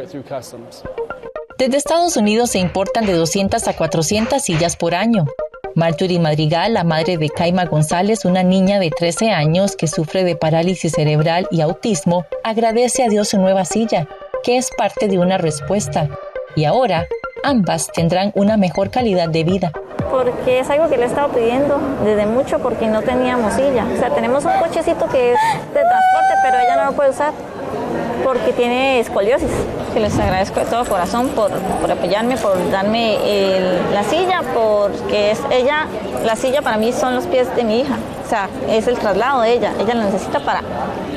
Desde 1.57 1.77
Estados 1.77 2.15
Unidos 2.15 2.51
se 2.51 2.59
importan 2.59 3.05
de 3.05 3.13
200 3.13 3.67
a 3.67 3.73
400 3.75 4.41
sillas 4.41 4.77
por 4.77 4.95
año. 4.95 5.25
Marjorie 5.75 6.21
Madrigal, 6.21 6.73
la 6.73 6.85
madre 6.85 7.17
de 7.17 7.29
Caima 7.29 7.65
González, 7.65 8.23
una 8.23 8.43
niña 8.43 8.79
de 8.79 8.91
13 8.91 9.31
años 9.31 9.75
que 9.75 9.87
sufre 9.87 10.23
de 10.23 10.37
parálisis 10.37 10.93
cerebral 10.93 11.49
y 11.51 11.59
autismo, 11.59 12.25
agradece 12.45 13.03
a 13.03 13.09
Dios 13.09 13.27
su 13.27 13.37
nueva 13.37 13.65
silla, 13.65 14.07
que 14.41 14.55
es 14.55 14.69
parte 14.77 15.09
de 15.09 15.19
una 15.19 15.37
respuesta. 15.37 16.07
Y 16.55 16.63
ahora, 16.63 17.07
ambas 17.43 17.91
tendrán 17.91 18.31
una 18.35 18.55
mejor 18.55 18.89
calidad 18.89 19.27
de 19.27 19.43
vida. 19.43 19.73
Porque 20.09 20.59
es 20.59 20.69
algo 20.69 20.87
que 20.87 20.95
le 20.95 21.03
he 21.03 21.07
estado 21.07 21.33
pidiendo 21.33 21.77
desde 22.05 22.25
mucho 22.25 22.59
porque 22.59 22.87
no 22.87 23.01
teníamos 23.01 23.53
silla. 23.55 23.85
O 23.93 23.97
sea, 23.97 24.11
tenemos 24.11 24.45
un 24.45 24.53
cochecito 24.53 25.09
que 25.09 25.33
es 25.33 25.39
de 25.73 25.81
transporte, 25.81 26.35
pero 26.41 26.57
ella 26.57 26.77
no 26.77 26.85
lo 26.85 26.93
puede 26.93 27.09
usar 27.09 27.33
porque 28.25 28.53
tiene 28.53 28.99
escoliosis. 28.99 29.51
Que 29.93 29.99
les 29.99 30.17
agradezco 30.17 30.59
de 30.59 30.65
todo 30.65 30.83
corazón 30.83 31.29
por, 31.29 31.51
por 31.51 31.91
apoyarme, 31.91 32.35
por 32.37 32.71
darme 32.71 33.17
la 33.93 34.03
silla, 34.03 34.41
porque 34.53 35.31
es 35.31 35.39
ella, 35.51 35.85
la 36.25 36.35
silla 36.35 36.61
para 36.61 36.77
mí 36.77 36.91
son 36.91 37.15
los 37.15 37.25
pies 37.27 37.55
de 37.55 37.63
mi 37.63 37.81
hija. 37.81 37.97
O 38.25 38.27
sea, 38.27 38.49
es 38.67 38.87
el 38.87 38.97
traslado 38.97 39.41
de 39.41 39.53
ella. 39.53 39.73
Ella 39.79 39.93
lo 39.93 40.03
necesita 40.03 40.39
para, 40.39 40.63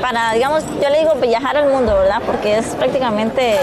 para, 0.03 0.35
digamos, 0.35 0.65
yo 0.83 0.91
le 0.91 1.01
digo 1.01 1.15
viajar 1.15 1.57
al 1.57 1.71
mundo, 1.71 1.95
¿verdad? 1.95 2.21
Porque 2.25 2.59
es 2.59 2.67
prácticamente 2.77 3.57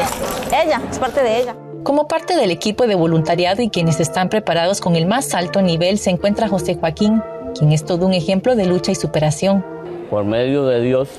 ella, 0.49 0.81
es 0.91 0.97
parte 0.97 1.21
de 1.21 1.41
ella. 1.41 1.55
Como 1.83 2.07
parte 2.07 2.35
del 2.35 2.49
equipo 2.49 2.87
de 2.87 2.95
voluntariado 2.95 3.61
y 3.61 3.69
quienes 3.69 3.99
están 3.99 4.29
preparados 4.29 4.81
con 4.81 4.95
el 4.95 5.05
más 5.05 5.35
alto 5.35 5.61
nivel 5.61 5.99
se 5.99 6.09
encuentra 6.09 6.47
José 6.47 6.75
Joaquín, 6.75 7.21
quien 7.57 7.71
es 7.71 7.85
todo 7.85 8.07
un 8.07 8.13
ejemplo 8.13 8.55
de 8.55 8.65
lucha 8.65 8.91
y 8.91 8.95
superación. 8.95 9.63
Por 10.09 10.25
medio 10.25 10.65
de 10.65 10.81
Dios 10.81 11.09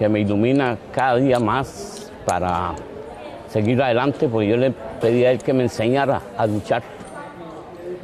que 0.00 0.08
me 0.08 0.20
ilumina 0.20 0.78
cada 0.92 1.16
día 1.16 1.38
más 1.38 2.10
para 2.24 2.72
seguir 3.50 3.82
adelante, 3.82 4.30
porque 4.30 4.48
yo 4.48 4.56
le 4.56 4.70
pedí 4.98 5.26
a 5.26 5.30
él 5.30 5.40
que 5.40 5.52
me 5.52 5.64
enseñara 5.64 6.22
a 6.38 6.46
luchar. 6.46 6.82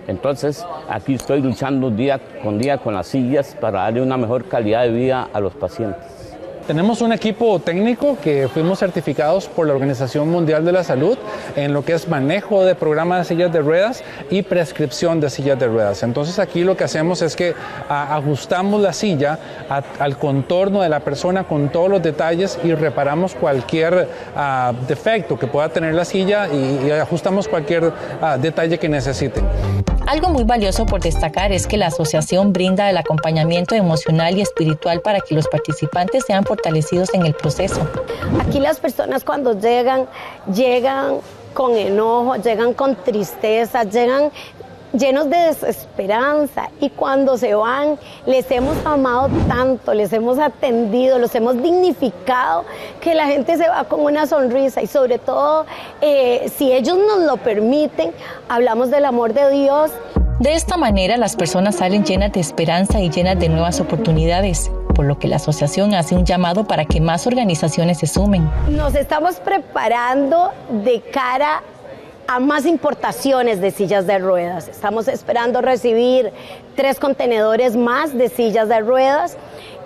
Entonces, 0.07 0.62
aquí 0.91 1.15
estoy 1.15 1.41
luchando 1.41 1.91
día 1.91 2.21
con 2.43 2.59
día 2.59 2.76
con 2.76 2.93
las 2.93 3.07
sillas 3.07 3.57
para 3.59 3.81
darle 3.81 4.03
una 4.03 4.19
mejor 4.19 4.45
calidad 4.45 4.83
de 4.83 4.91
vida 4.91 5.31
a 5.33 5.41
los 5.41 5.55
pacientes. 5.55 6.37
Tenemos 6.67 7.00
un 7.00 7.15
equipo 7.15 7.61
técnico 7.61 8.19
que 8.23 8.47
fuimos 8.49 8.79
certificados 8.79 9.49
por 9.49 9.67
la 9.67 9.73
Organización 9.73 10.29
Mundial 10.29 10.67
de 10.67 10.73
la 10.73 10.85
Salud 10.85 11.17
en 11.56 11.72
lo 11.72 11.84
que 11.84 11.94
es 11.94 12.08
manejo 12.08 12.64
de 12.64 12.75
programas 12.75 13.20
de 13.20 13.34
sillas 13.34 13.52
de 13.52 13.60
ruedas 13.60 14.04
y 14.30 14.42
prescripción 14.42 15.20
de 15.20 15.30
sillas 15.30 15.58
de 15.58 15.66
ruedas. 15.66 16.02
Entonces 16.02 16.38
aquí 16.38 16.62
lo 16.62 16.76
que 16.76 16.84
hacemos 16.84 17.22
es 17.22 17.34
que 17.34 17.54
ajustamos 17.88 18.80
la 18.80 18.92
silla 18.92 19.38
al 19.98 20.18
contorno 20.18 20.82
de 20.82 20.88
la 20.88 21.00
persona 21.00 21.44
con 21.44 21.70
todos 21.70 21.88
los 21.88 22.02
detalles 22.02 22.58
y 22.62 22.75
reparamos 22.75 23.34
cualquier 23.34 24.08
ah, 24.36 24.72
defecto 24.86 25.38
que 25.38 25.46
pueda 25.46 25.68
tener 25.68 25.94
la 25.94 26.04
silla 26.04 26.48
y, 26.48 26.90
ajustamos 26.90 27.48
cualquier 27.48 27.92
detalle 28.40 28.78
que 28.78 28.88
necesiten. 28.88 29.44
Algo 30.06 30.28
muy 30.28 30.44
valioso 30.44 30.86
por 30.86 31.00
destacar 31.00 31.50
es 31.50 31.66
que 31.66 31.76
la 31.76 31.88
asociación 31.88 32.52
brinda 32.52 32.88
el 32.88 32.96
acompañamiento 32.96 33.75
emocional 33.75 34.38
y 34.38 34.40
espiritual 34.40 35.00
para 35.00 35.18
que 35.20 35.34
los 35.34 35.48
participantes 35.48 36.25
sean 36.25 36.44
fortalecidos 36.44 37.12
en 37.12 37.26
el 37.26 37.34
proceso. 37.34 37.80
Aquí 38.40 38.60
las 38.60 38.78
personas 38.78 39.25
cuando 39.25 39.58
llegan, 39.58 40.06
llegan 40.54 41.16
con 41.56 41.75
enojo, 41.75 42.36
llegan 42.36 42.75
con 42.75 42.94
tristeza, 42.96 43.82
llegan 43.84 44.30
llenos 44.92 45.30
de 45.30 45.38
desesperanza. 45.38 46.68
Y 46.80 46.90
cuando 46.90 47.38
se 47.38 47.54
van 47.54 47.98
les 48.26 48.50
hemos 48.50 48.76
amado 48.84 49.30
tanto, 49.48 49.94
les 49.94 50.12
hemos 50.12 50.38
atendido, 50.38 51.18
los 51.18 51.34
hemos 51.34 51.60
dignificado, 51.62 52.66
que 53.00 53.14
la 53.14 53.26
gente 53.26 53.56
se 53.56 53.66
va 53.68 53.84
con 53.84 54.00
una 54.00 54.26
sonrisa. 54.26 54.82
Y 54.82 54.86
sobre 54.86 55.18
todo 55.18 55.64
eh, 56.02 56.52
si 56.54 56.70
ellos 56.72 56.98
nos 56.98 57.20
lo 57.20 57.38
permiten, 57.38 58.12
hablamos 58.50 58.90
del 58.90 59.06
amor 59.06 59.32
de 59.32 59.50
Dios. 59.50 59.90
De 60.38 60.52
esta 60.52 60.76
manera 60.76 61.16
las 61.16 61.36
personas 61.36 61.76
salen 61.76 62.04
llenas 62.04 62.32
de 62.32 62.40
esperanza 62.40 63.00
y 63.00 63.08
llenas 63.08 63.40
de 63.40 63.48
nuevas 63.48 63.80
oportunidades 63.80 64.70
por 64.97 65.05
lo 65.05 65.19
que 65.19 65.29
la 65.29 65.37
asociación 65.37 65.95
hace 65.95 66.15
un 66.15 66.25
llamado 66.25 66.65
para 66.65 66.87
que 66.87 67.03
más 67.03 67.26
organizaciones 67.26 67.99
se 67.99 68.07
sumen. 68.07 68.50
Nos 68.71 68.95
estamos 68.95 69.37
preparando 69.37 70.53
de 70.83 71.03
cara 71.03 71.62
a 72.26 72.41
más 72.41 72.65
importaciones 72.65 73.61
de 73.61 73.71
sillas 73.71 74.07
de 74.07 74.19
ruedas. 74.19 74.69
Estamos 74.69 75.07
esperando 75.07 75.61
recibir 75.61 76.33
tres 76.75 76.99
contenedores 76.99 77.76
más 77.76 78.17
de 78.17 78.31
sillas 78.31 78.71
de 78.71 78.81
ruedas. 78.81 79.37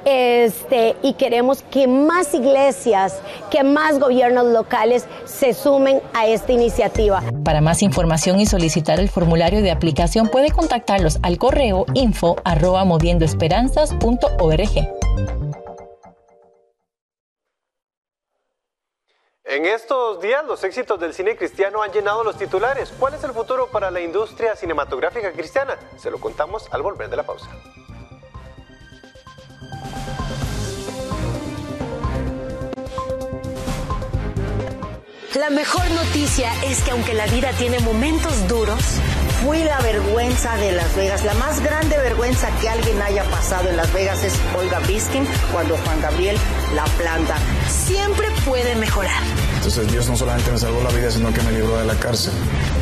Este, 0.05 0.97
y 1.03 1.15
queremos 1.15 1.63
que 1.63 1.87
más 1.87 2.35
iglesias, 2.35 3.21
que 3.51 3.63
más 3.63 3.99
gobiernos 3.99 4.47
locales 4.47 5.07
se 5.25 5.55
sumen 5.55 6.03
a 6.15 6.27
esta 6.27 6.53
iniciativa. 6.53 7.23
Para 7.45 7.61
más 7.61 7.83
información 7.83 8.41
y 8.41 8.47
solicitar 8.47 9.01
el 9.01 9.09
formulario 9.09 9.63
de 9.63 9.71
aplicación 9.71 10.29
puede 10.29 10.51
contactarlos 10.51 11.19
al 11.23 11.39
correo 11.39 11.87
info 11.95 12.37
arroba 12.45 12.85
moviendoesperanzas.org. 12.85 15.01
En 19.51 19.67
estos 19.67 20.21
días 20.21 20.45
los 20.45 20.63
éxitos 20.63 21.01
del 21.01 21.13
cine 21.13 21.37
cristiano 21.37 21.83
han 21.83 21.91
llenado 21.91 22.23
los 22.23 22.39
titulares. 22.39 22.93
¿Cuál 23.01 23.15
es 23.15 23.25
el 23.25 23.33
futuro 23.33 23.67
para 23.67 23.91
la 23.91 24.01
industria 24.01 24.55
cinematográfica 24.55 25.33
cristiana? 25.33 25.77
Se 25.97 26.09
lo 26.09 26.21
contamos 26.21 26.73
al 26.73 26.83
volver 26.83 27.11
de 27.11 27.17
la 27.17 27.25
pausa. 27.25 27.51
La 35.41 35.49
mejor 35.49 35.91
noticia 35.93 36.53
es 36.67 36.83
que 36.83 36.91
aunque 36.91 37.15
la 37.15 37.27
vida 37.29 37.53
tiene 37.57 37.81
momentos 37.81 38.47
duros, 38.47 38.79
fui 39.43 39.65
la 39.65 39.81
vergüenza 39.81 40.55
de 40.59 40.73
Las 40.73 40.95
Vegas. 40.95 41.25
La 41.25 41.33
más 41.33 41.61
grande 41.61 41.97
vergüenza 41.97 42.51
que 42.61 42.69
alguien 42.69 43.01
haya 43.01 43.25
pasado 43.25 43.71
en 43.71 43.79
Las 43.79 43.91
Vegas 43.95 44.23
es 44.23 44.35
Olga 44.55 44.81
Biskin 44.81 45.27
cuando 45.51 45.79
Juan 45.79 45.99
Gabriel 46.03 46.37
la 46.75 46.85
planta. 46.85 47.39
Siempre 47.71 48.27
puede 48.45 48.75
mejorar. 48.75 49.23
Entonces 49.57 49.91
Dios 49.91 50.11
no 50.11 50.17
solamente 50.19 50.51
me 50.51 50.59
salvó 50.59 50.83
la 50.83 50.91
vida, 50.91 51.11
sino 51.11 51.33
que 51.33 51.41
me 51.41 51.53
libró 51.53 51.79
de 51.79 51.87
la 51.87 51.95
cárcel. 51.95 52.35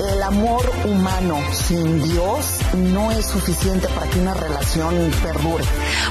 El 0.00 0.22
amor 0.22 0.62
humano 0.84 1.38
sin 1.52 2.02
Dios 2.02 2.60
no 2.74 3.10
es 3.10 3.26
suficiente 3.26 3.88
para 3.88 4.10
que 4.10 4.18
una 4.18 4.34
relación 4.34 5.10
perdure. 5.22 5.64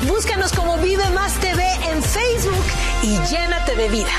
Búscanos 0.08 0.54
como 0.54 0.78
Vive 0.78 1.10
Más 1.10 1.40
TV 1.40 1.64
en 1.92 2.04
Facebook 2.04 2.66
y 3.02 3.18
llénate 3.28 3.76
de 3.76 3.90
vida. 3.90 4.12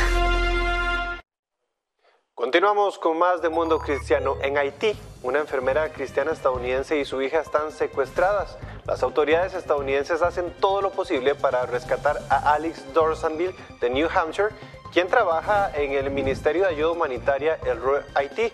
Continuamos 2.41 2.99
con 2.99 3.19
más 3.19 3.43
de 3.43 3.51
Mundo 3.51 3.79
Cristiano. 3.79 4.37
En 4.43 4.57
Haití, 4.57 4.97
una 5.23 5.41
enfermera 5.41 5.93
cristiana 5.93 6.33
estadounidense 6.33 6.99
y 6.99 7.05
su 7.05 7.21
hija 7.21 7.41
están 7.41 7.71
secuestradas. 7.71 8.57
Las 8.87 9.03
autoridades 9.03 9.53
estadounidenses 9.53 10.23
hacen 10.23 10.51
todo 10.59 10.81
lo 10.81 10.91
posible 10.91 11.35
para 11.35 11.67
rescatar 11.67 12.17
a 12.31 12.55
Alex 12.55 12.95
Dorsonville 12.95 13.55
de 13.81 13.91
New 13.91 14.09
Hampshire, 14.09 14.49
quien 14.91 15.09
trabaja 15.09 15.71
en 15.75 15.93
el 15.93 16.11
Ministerio 16.11 16.63
de 16.63 16.69
Ayuda 16.69 16.93
Humanitaria 16.93 17.59
El 17.67 17.79
Haití. 18.15 18.51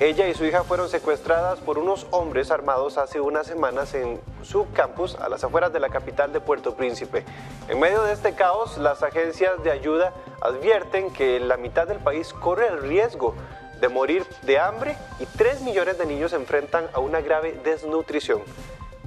Ella 0.00 0.28
y 0.28 0.34
su 0.34 0.44
hija 0.44 0.62
fueron 0.62 0.88
secuestradas 0.88 1.58
por 1.58 1.76
unos 1.76 2.06
hombres 2.12 2.52
armados 2.52 2.98
hace 2.98 3.20
unas 3.20 3.48
semanas 3.48 3.94
en 3.94 4.20
su 4.44 4.70
campus 4.70 5.16
a 5.16 5.28
las 5.28 5.42
afueras 5.42 5.72
de 5.72 5.80
la 5.80 5.88
capital 5.88 6.32
de 6.32 6.40
Puerto 6.40 6.76
Príncipe. 6.76 7.24
En 7.68 7.80
medio 7.80 8.04
de 8.04 8.12
este 8.12 8.36
caos, 8.36 8.78
las 8.78 9.02
agencias 9.02 9.60
de 9.64 9.72
ayuda 9.72 10.12
advierten 10.40 11.12
que 11.12 11.40
la 11.40 11.56
mitad 11.56 11.88
del 11.88 11.98
país 11.98 12.32
corre 12.32 12.68
el 12.68 12.80
riesgo 12.80 13.34
de 13.80 13.88
morir 13.88 14.24
de 14.42 14.60
hambre 14.60 14.96
y 15.18 15.26
3 15.26 15.62
millones 15.62 15.98
de 15.98 16.06
niños 16.06 16.30
se 16.30 16.36
enfrentan 16.36 16.88
a 16.92 17.00
una 17.00 17.20
grave 17.20 17.58
desnutrición. 17.64 18.42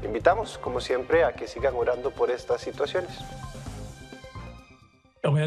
Invitamos, 0.03 0.57
como 0.57 0.81
siempre, 0.81 1.23
a 1.23 1.31
que 1.31 1.47
sigan 1.47 1.73
orando 1.73 2.11
por 2.11 2.31
estas 2.31 2.59
situaciones. 2.59 3.17
Oh, 5.23 5.37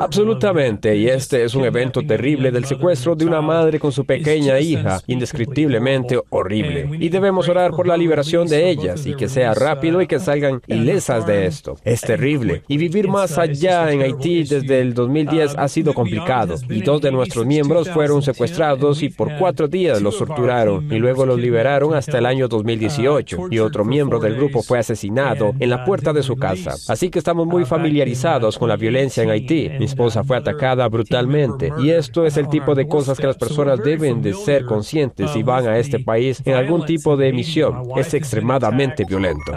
Absolutamente, 0.00 0.96
y 0.96 1.08
este 1.08 1.44
es 1.44 1.54
un 1.54 1.66
evento 1.66 2.00
terrible 2.00 2.50
del 2.50 2.64
secuestro 2.64 3.14
de 3.14 3.26
una 3.26 3.42
madre 3.42 3.78
con 3.78 3.92
su 3.92 4.06
pequeña 4.06 4.58
hija, 4.58 5.02
indescriptiblemente 5.06 6.18
horrible. 6.30 6.88
Y 6.98 7.10
debemos 7.10 7.46
orar 7.50 7.72
por 7.72 7.86
la 7.86 7.98
liberación 7.98 8.48
de 8.48 8.70
ellas 8.70 9.04
y 9.04 9.14
que 9.14 9.28
sea 9.28 9.52
rápido 9.52 10.00
y 10.00 10.06
que 10.06 10.18
salgan 10.18 10.62
ilesas 10.66 11.26
de 11.26 11.44
esto. 11.44 11.76
Es 11.84 12.00
terrible. 12.00 12.62
Y 12.68 12.78
vivir 12.78 13.06
más 13.06 13.36
allá 13.36 13.92
en 13.92 14.00
Haití 14.00 14.44
desde 14.44 14.80
el 14.80 14.94
2010 14.94 15.56
ha 15.58 15.68
sido 15.68 15.92
complicado. 15.92 16.54
Y 16.70 16.80
dos 16.80 17.02
de 17.02 17.12
nuestros 17.12 17.44
miembros 17.44 17.90
fueron 17.90 18.22
secuestrados 18.22 19.02
y 19.02 19.10
por 19.10 19.36
cuatro 19.38 19.68
días 19.68 20.00
los 20.00 20.16
torturaron 20.16 20.90
y 20.90 20.98
luego 20.98 21.26
los 21.26 21.38
liberaron 21.38 21.92
hasta 21.92 22.16
el 22.16 22.24
año 22.24 22.48
2018. 22.48 23.48
Y 23.50 23.58
otro 23.58 23.84
miembro 23.84 24.20
del 24.20 24.36
grupo 24.36 24.62
fue 24.62 24.78
asesinado 24.78 25.52
en 25.58 25.68
la 25.68 25.84
puerta 25.84 26.14
de 26.14 26.22
su 26.22 26.36
casa. 26.36 26.76
Así 26.88 27.10
que 27.10 27.18
estamos 27.18 27.46
muy 27.46 27.66
familiarizados 27.66 27.89
familiarizados 27.90 28.56
con 28.56 28.68
la 28.68 28.76
violencia 28.76 29.24
en 29.24 29.30
Haití. 29.30 29.68
Mi 29.70 29.86
esposa 29.86 30.22
fue 30.22 30.36
atacada 30.36 30.86
brutalmente 30.86 31.72
y 31.80 31.90
esto 31.90 32.24
es 32.24 32.36
el 32.36 32.48
tipo 32.48 32.76
de 32.76 32.86
cosas 32.86 33.18
que 33.18 33.26
las 33.26 33.36
personas 33.36 33.82
deben 33.82 34.22
de 34.22 34.32
ser 34.32 34.64
conscientes 34.64 35.32
si 35.32 35.42
van 35.42 35.66
a 35.66 35.76
este 35.76 35.98
país 35.98 36.40
en 36.44 36.54
algún 36.54 36.86
tipo 36.86 37.16
de 37.16 37.32
misión. 37.32 37.82
Es 37.96 38.14
extremadamente 38.14 39.04
violento. 39.04 39.52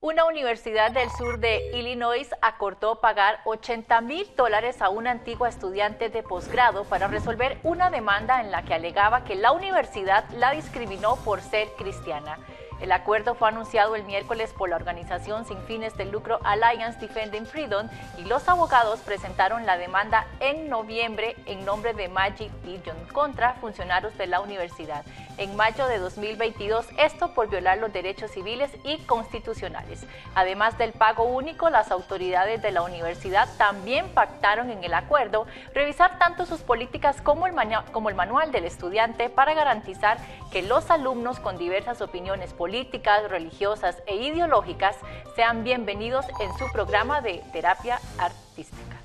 Una 0.00 0.24
universidad 0.24 0.90
del 0.90 1.08
sur 1.10 1.38
de 1.38 1.70
Illinois 1.78 2.28
acordó 2.40 3.00
pagar 3.00 3.38
80 3.44 4.00
mil 4.00 4.26
dólares 4.36 4.82
a 4.82 4.88
una 4.88 5.12
antigua 5.12 5.48
estudiante 5.48 6.08
de 6.08 6.24
posgrado 6.24 6.82
para 6.82 7.06
resolver 7.06 7.58
una 7.62 7.90
demanda 7.90 8.40
en 8.40 8.50
la 8.50 8.64
que 8.64 8.74
alegaba 8.74 9.22
que 9.22 9.36
la 9.36 9.52
universidad 9.52 10.28
la 10.30 10.50
discriminó 10.50 11.14
por 11.24 11.40
ser 11.40 11.68
cristiana. 11.78 12.40
El 12.82 12.90
acuerdo 12.90 13.36
fue 13.36 13.48
anunciado 13.48 13.94
el 13.94 14.02
miércoles 14.02 14.52
por 14.58 14.68
la 14.68 14.74
organización 14.74 15.46
sin 15.46 15.56
fines 15.62 15.96
de 15.96 16.04
lucro 16.04 16.40
Alliance 16.42 16.98
Defending 16.98 17.46
Freedom 17.46 17.88
y 18.18 18.24
los 18.24 18.48
abogados 18.48 18.98
presentaron 18.98 19.66
la 19.66 19.78
demanda 19.78 20.26
en 20.40 20.68
noviembre 20.68 21.36
en 21.46 21.64
nombre 21.64 21.94
de 21.94 22.08
Magic 22.08 22.50
Pigeon 22.64 22.96
contra 23.12 23.54
funcionarios 23.54 24.18
de 24.18 24.26
la 24.26 24.40
universidad. 24.40 25.04
En 25.38 25.54
mayo 25.56 25.86
de 25.86 25.98
2022, 25.98 26.86
esto 26.98 27.34
por 27.34 27.48
violar 27.48 27.78
los 27.78 27.92
derechos 27.92 28.30
civiles 28.30 28.70
y 28.84 28.98
constitucionales. 28.98 30.04
Además 30.34 30.76
del 30.78 30.92
pago 30.92 31.24
único, 31.24 31.70
las 31.70 31.90
autoridades 31.90 32.62
de 32.62 32.72
la 32.72 32.82
universidad 32.82 33.48
también 33.58 34.08
pactaron 34.10 34.70
en 34.70 34.82
el 34.84 34.94
acuerdo 34.94 35.46
revisar 35.74 36.18
tanto 36.18 36.46
sus 36.46 36.60
políticas 36.60 37.20
como 37.22 37.46
el, 37.46 37.54
como 37.92 38.08
el 38.08 38.14
manual 38.14 38.50
del 38.50 38.64
estudiante 38.64 39.30
para 39.30 39.54
garantizar 39.54 40.18
que 40.50 40.62
los 40.62 40.90
alumnos 40.90 41.38
con 41.38 41.58
diversas 41.58 42.00
opiniones 42.00 42.52
políticas 42.52 42.72
políticas, 42.72 43.28
religiosas 43.28 44.02
e 44.06 44.16
ideológicas 44.16 44.96
sean 45.36 45.62
bienvenidos 45.62 46.24
en 46.40 46.56
su 46.56 46.72
programa 46.72 47.20
de 47.20 47.42
terapia 47.52 48.00
artística. 48.16 49.01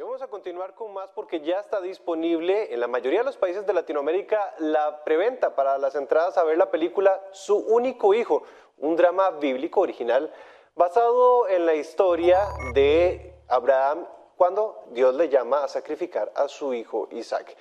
Vamos 0.00 0.22
a 0.22 0.28
continuar 0.28 0.74
con 0.74 0.94
más 0.94 1.10
porque 1.10 1.42
ya 1.42 1.60
está 1.60 1.78
disponible 1.78 2.72
en 2.72 2.80
la 2.80 2.88
mayoría 2.88 3.18
de 3.18 3.26
los 3.26 3.36
países 3.36 3.66
de 3.66 3.74
Latinoamérica 3.74 4.54
la 4.58 5.04
preventa 5.04 5.54
para 5.54 5.76
las 5.76 5.94
entradas 5.94 6.38
a 6.38 6.44
ver 6.44 6.56
la 6.56 6.70
película 6.70 7.20
Su 7.32 7.58
único 7.58 8.14
hijo, 8.14 8.42
un 8.78 8.96
drama 8.96 9.28
bíblico 9.32 9.82
original 9.82 10.32
basado 10.74 11.46
en 11.48 11.66
la 11.66 11.74
historia 11.74 12.40
de 12.72 13.42
Abraham 13.46 14.06
cuando 14.36 14.86
Dios 14.92 15.14
le 15.16 15.28
llama 15.28 15.64
a 15.64 15.68
sacrificar 15.68 16.32
a 16.34 16.48
su 16.48 16.72
hijo 16.72 17.08
Isaac. 17.10 17.54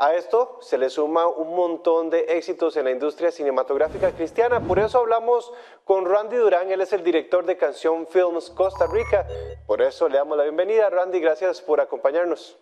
A 0.00 0.14
esto 0.14 0.58
se 0.60 0.78
le 0.78 0.90
suma 0.90 1.26
un 1.26 1.56
montón 1.56 2.08
de 2.08 2.20
éxitos 2.28 2.76
en 2.76 2.84
la 2.84 2.92
industria 2.92 3.32
cinematográfica 3.32 4.12
cristiana. 4.12 4.60
Por 4.60 4.78
eso 4.78 4.98
hablamos 4.98 5.50
con 5.84 6.06
Randy 6.06 6.36
Durán, 6.36 6.70
él 6.70 6.80
es 6.80 6.92
el 6.92 7.02
director 7.02 7.44
de 7.44 7.56
Canción 7.56 8.06
Films 8.06 8.48
Costa 8.50 8.86
Rica. 8.86 9.26
Por 9.66 9.82
eso 9.82 10.08
le 10.08 10.18
damos 10.18 10.38
la 10.38 10.44
bienvenida. 10.44 10.88
Randy, 10.88 11.18
gracias 11.18 11.60
por 11.60 11.80
acompañarnos. 11.80 12.56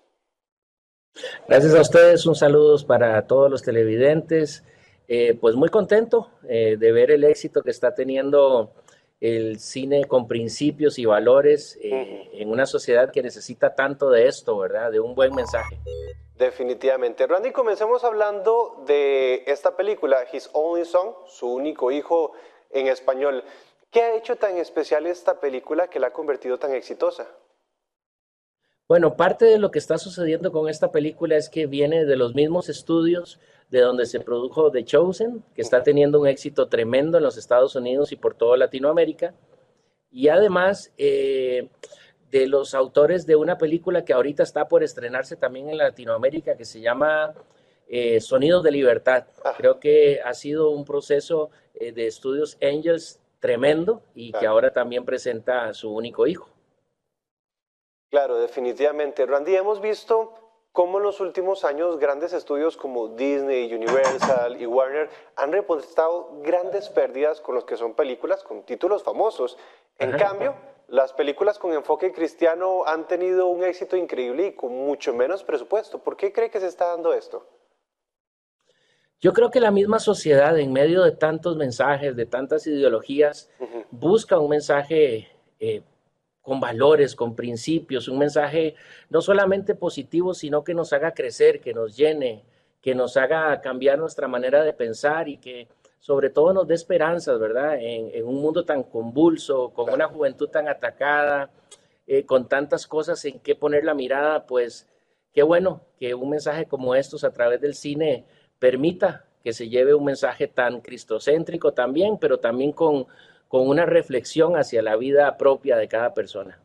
Gracias 1.47 1.75
a 1.75 1.83
ustedes, 1.83 2.25
un 2.25 2.35
saludo 2.35 2.75
para 2.87 3.27
todos 3.27 3.51
los 3.51 3.63
televidentes. 3.63 4.65
Eh, 5.07 5.37
pues 5.39 5.57
muy 5.57 5.69
contento 5.69 6.31
eh, 6.49 6.79
de 6.79 6.93
ver 6.93 7.11
el 7.11 7.23
éxito 7.23 7.63
que 7.63 7.71
está 7.71 7.95
teniendo 7.95 8.73
el 9.21 9.61
cine 9.61 10.07
con 10.07 10.27
principios 10.27 10.99
y 10.99 11.05
valores 11.05 11.79
eh, 11.83 12.31
en 12.33 12.49
una 12.49 12.65
sociedad 12.65 13.11
que 13.11 13.23
necesita 13.23 13.75
tanto 13.75 14.09
de 14.09 14.27
esto, 14.27 14.57
¿verdad? 14.57 14.91
De 14.91 15.01
un 15.01 15.15
buen 15.15 15.35
mensaje. 15.35 15.79
Definitivamente. 16.39 17.27
Randy, 17.27 17.51
comencemos 17.51 18.05
hablando 18.05 18.83
de 18.87 19.43
esta 19.47 19.75
película, 19.77 20.19
His 20.31 20.51
Only 20.53 20.85
Son, 20.85 21.15
su 21.27 21.49
único 21.49 21.91
hijo 21.91 22.33
en 22.71 22.89
español. 22.89 23.43
¿Qué 23.91 24.03
ha 24.03 24.15
hecho 24.15 24.37
tan 24.37 24.59
especial 24.59 25.07
esta 25.07 25.41
película 25.41 25.89
que 25.89 25.99
la 25.99 26.09
ha 26.09 26.13
convertido 26.13 26.59
tan 26.59 26.75
exitosa? 26.75 27.27
Bueno, 28.89 29.17
parte 29.17 29.47
de 29.47 29.59
lo 29.59 29.71
que 29.71 29.79
está 29.79 29.97
sucediendo 29.97 30.53
con 30.53 30.69
esta 30.69 30.93
película 30.93 31.37
es 31.37 31.49
que 31.49 31.67
viene 31.67 32.05
de 32.05 32.17
los 32.17 32.35
mismos 32.35 32.69
estudios 32.69 33.41
de 33.71 33.81
donde 33.81 34.07
se 34.07 34.21
produjo 34.21 34.71
The 34.71 34.85
Chosen, 34.85 35.43
que 35.55 35.63
está 35.63 35.83
teniendo 35.83 36.21
un 36.21 36.29
éxito 36.29 36.69
tremendo 36.69 37.17
en 37.17 37.25
los 37.25 37.37
Estados 37.37 37.75
Unidos 37.75 38.13
y 38.13 38.17
por 38.17 38.35
toda 38.35 38.57
Latinoamérica. 38.57 39.35
Y 40.11 40.29
además 40.29 40.93
eh, 40.99 41.69
de 42.31 42.47
los 42.47 42.75
autores 42.75 43.27
de 43.27 43.37
una 43.37 43.59
película 43.59 44.05
que 44.05 44.13
ahorita 44.13 44.43
está 44.43 44.69
por 44.69 44.83
estrenarse 44.83 45.37
también 45.37 45.69
en 45.69 45.79
Latinoamérica, 45.79 46.57
que 46.57 46.65
se 46.65 46.81
llama 46.81 47.35
eh, 47.89 48.21
Sonidos 48.21 48.63
de 48.63 48.73
Libertad. 48.73 49.27
Ah. 49.45 49.55
Creo 49.57 49.79
que 49.79 50.21
ha 50.25 50.35
sido 50.35 50.71
un 50.71 50.85
proceso 50.85 51.51
eh, 51.75 51.93
de 51.93 52.07
estudios 52.07 52.59
Angels 52.61 53.21
tremendo 53.41 54.03
y 54.15 54.33
que 54.33 54.47
ahora 54.47 54.73
también 54.73 55.05
presenta 55.05 55.67
a 55.67 55.75
su 55.75 55.95
único 55.95 56.27
hijo. 56.27 56.49
Claro, 58.11 58.39
definitivamente. 58.39 59.27
Randy, 59.27 59.57
hemos 59.57 59.81
visto 59.81 60.35
cómo 60.73 60.99
en 60.99 61.05
los 61.05 61.21
últimos 61.21 61.65
años 61.65 61.99
grandes 61.99 62.33
estudios 62.33 62.77
como 62.77 63.09
Disney, 63.09 63.73
Universal 63.73 64.61
y 64.61 64.67
Warner 64.67 65.09
han 65.37 65.53
reportado 65.53 66.41
grandes 66.43 66.89
pérdidas 66.89 67.41
con 67.41 67.55
los 67.55 67.65
que 67.65 67.77
son 67.77 67.95
películas 67.95 68.43
con 68.43 68.63
títulos 68.63 69.03
famosos. 69.03 69.57
En 69.99 70.13
cambio, 70.13 70.55
las 70.89 71.13
películas 71.13 71.59
con 71.59 71.73
enfoque 71.73 72.13
cristiano 72.13 72.85
han 72.87 73.09
tenido 73.09 73.49
un 73.49 73.65
éxito 73.65 73.97
increíble 73.97 74.49
y 74.49 74.53
con 74.55 74.73
mucho 74.73 75.13
menos 75.13 75.43
presupuesto. 75.43 75.99
¿Por 75.99 76.17
qué 76.17 76.33
cree 76.33 76.51
que 76.51 76.61
se 76.61 76.69
está 76.69 76.87
dando 76.87 77.13
esto? 77.13 77.47
Yo 79.21 79.33
creo 79.33 79.51
que 79.51 79.61
la 79.61 79.71
misma 79.71 79.99
sociedad, 79.99 80.59
en 80.59 80.73
medio 80.73 81.03
de 81.03 81.13
tantos 81.13 81.57
mensajes, 81.57 82.15
de 82.15 82.27
tantas 82.27 82.67
ideologías, 82.67 83.51
busca 83.91 84.39
un 84.39 84.51
mensaje 84.51 85.29
eh, 85.59 85.83
con 86.43 86.61
valores, 86.61 87.17
con 87.17 87.35
principios, 87.35 88.09
un 88.09 88.19
mensaje 88.19 88.75
no 89.09 89.23
solamente 89.23 89.75
positivo, 89.75 90.35
sino 90.35 90.63
que 90.63 90.75
nos 90.75 90.93
haga 90.93 91.15
crecer, 91.15 91.61
que 91.61 91.73
nos 91.73 91.97
llene, 91.97 92.45
que 92.81 92.95
nos 92.95 93.17
haga 93.17 93.61
cambiar 93.63 93.99
nuestra 93.99 94.29
manera 94.29 94.63
de 94.63 94.73
pensar 94.73 95.29
y 95.29 95.39
que 95.39 95.67
sobre 96.07 96.31
todo 96.31 96.53
nos 96.53 96.69
dé 96.69 96.75
esperanzas, 96.75 97.37
¿verdad? 97.41 97.79
En, 97.81 98.25
un 98.25 98.37
mundo 98.37 98.65
tan 98.65 98.85
convulso, 98.85 99.71
con 99.71 99.93
una 99.93 100.07
juventud 100.07 100.49
tan 100.49 100.69
atacada, 100.69 101.51
eh, 102.07 102.25
con 102.25 102.49
tantas 102.49 102.87
cosas 102.87 103.25
en 103.25 103.41
que 103.41 103.57
poner 103.57 103.83
la 103.83 103.93
mirada, 103.93 104.47
pues 104.47 104.87
qué 105.33 105.43
bueno 105.43 105.81
que 105.99 106.15
un 106.15 106.31
mensaje 106.31 106.67
como 106.67 106.95
estos 106.95 107.25
a 107.25 107.33
través 107.33 107.61
del 107.61 107.75
cine 107.75 108.25
permita 108.61 109.25
que 109.43 109.53
se 109.53 109.69
lleve 109.69 109.95
un 109.95 110.05
mensaje 110.05 110.47
tan 110.47 110.81
cristocéntrico 110.81 111.75
también, 111.75 112.19
pero 112.19 112.39
también 112.39 112.71
con, 112.71 113.09
con 113.49 113.67
una 113.67 113.85
reflexión 113.85 114.57
hacia 114.57 114.83
la 114.83 114.95
vida 114.95 115.37
propia 115.37 115.77
de 115.77 115.89
cada 115.89 116.15
persona. 116.15 116.61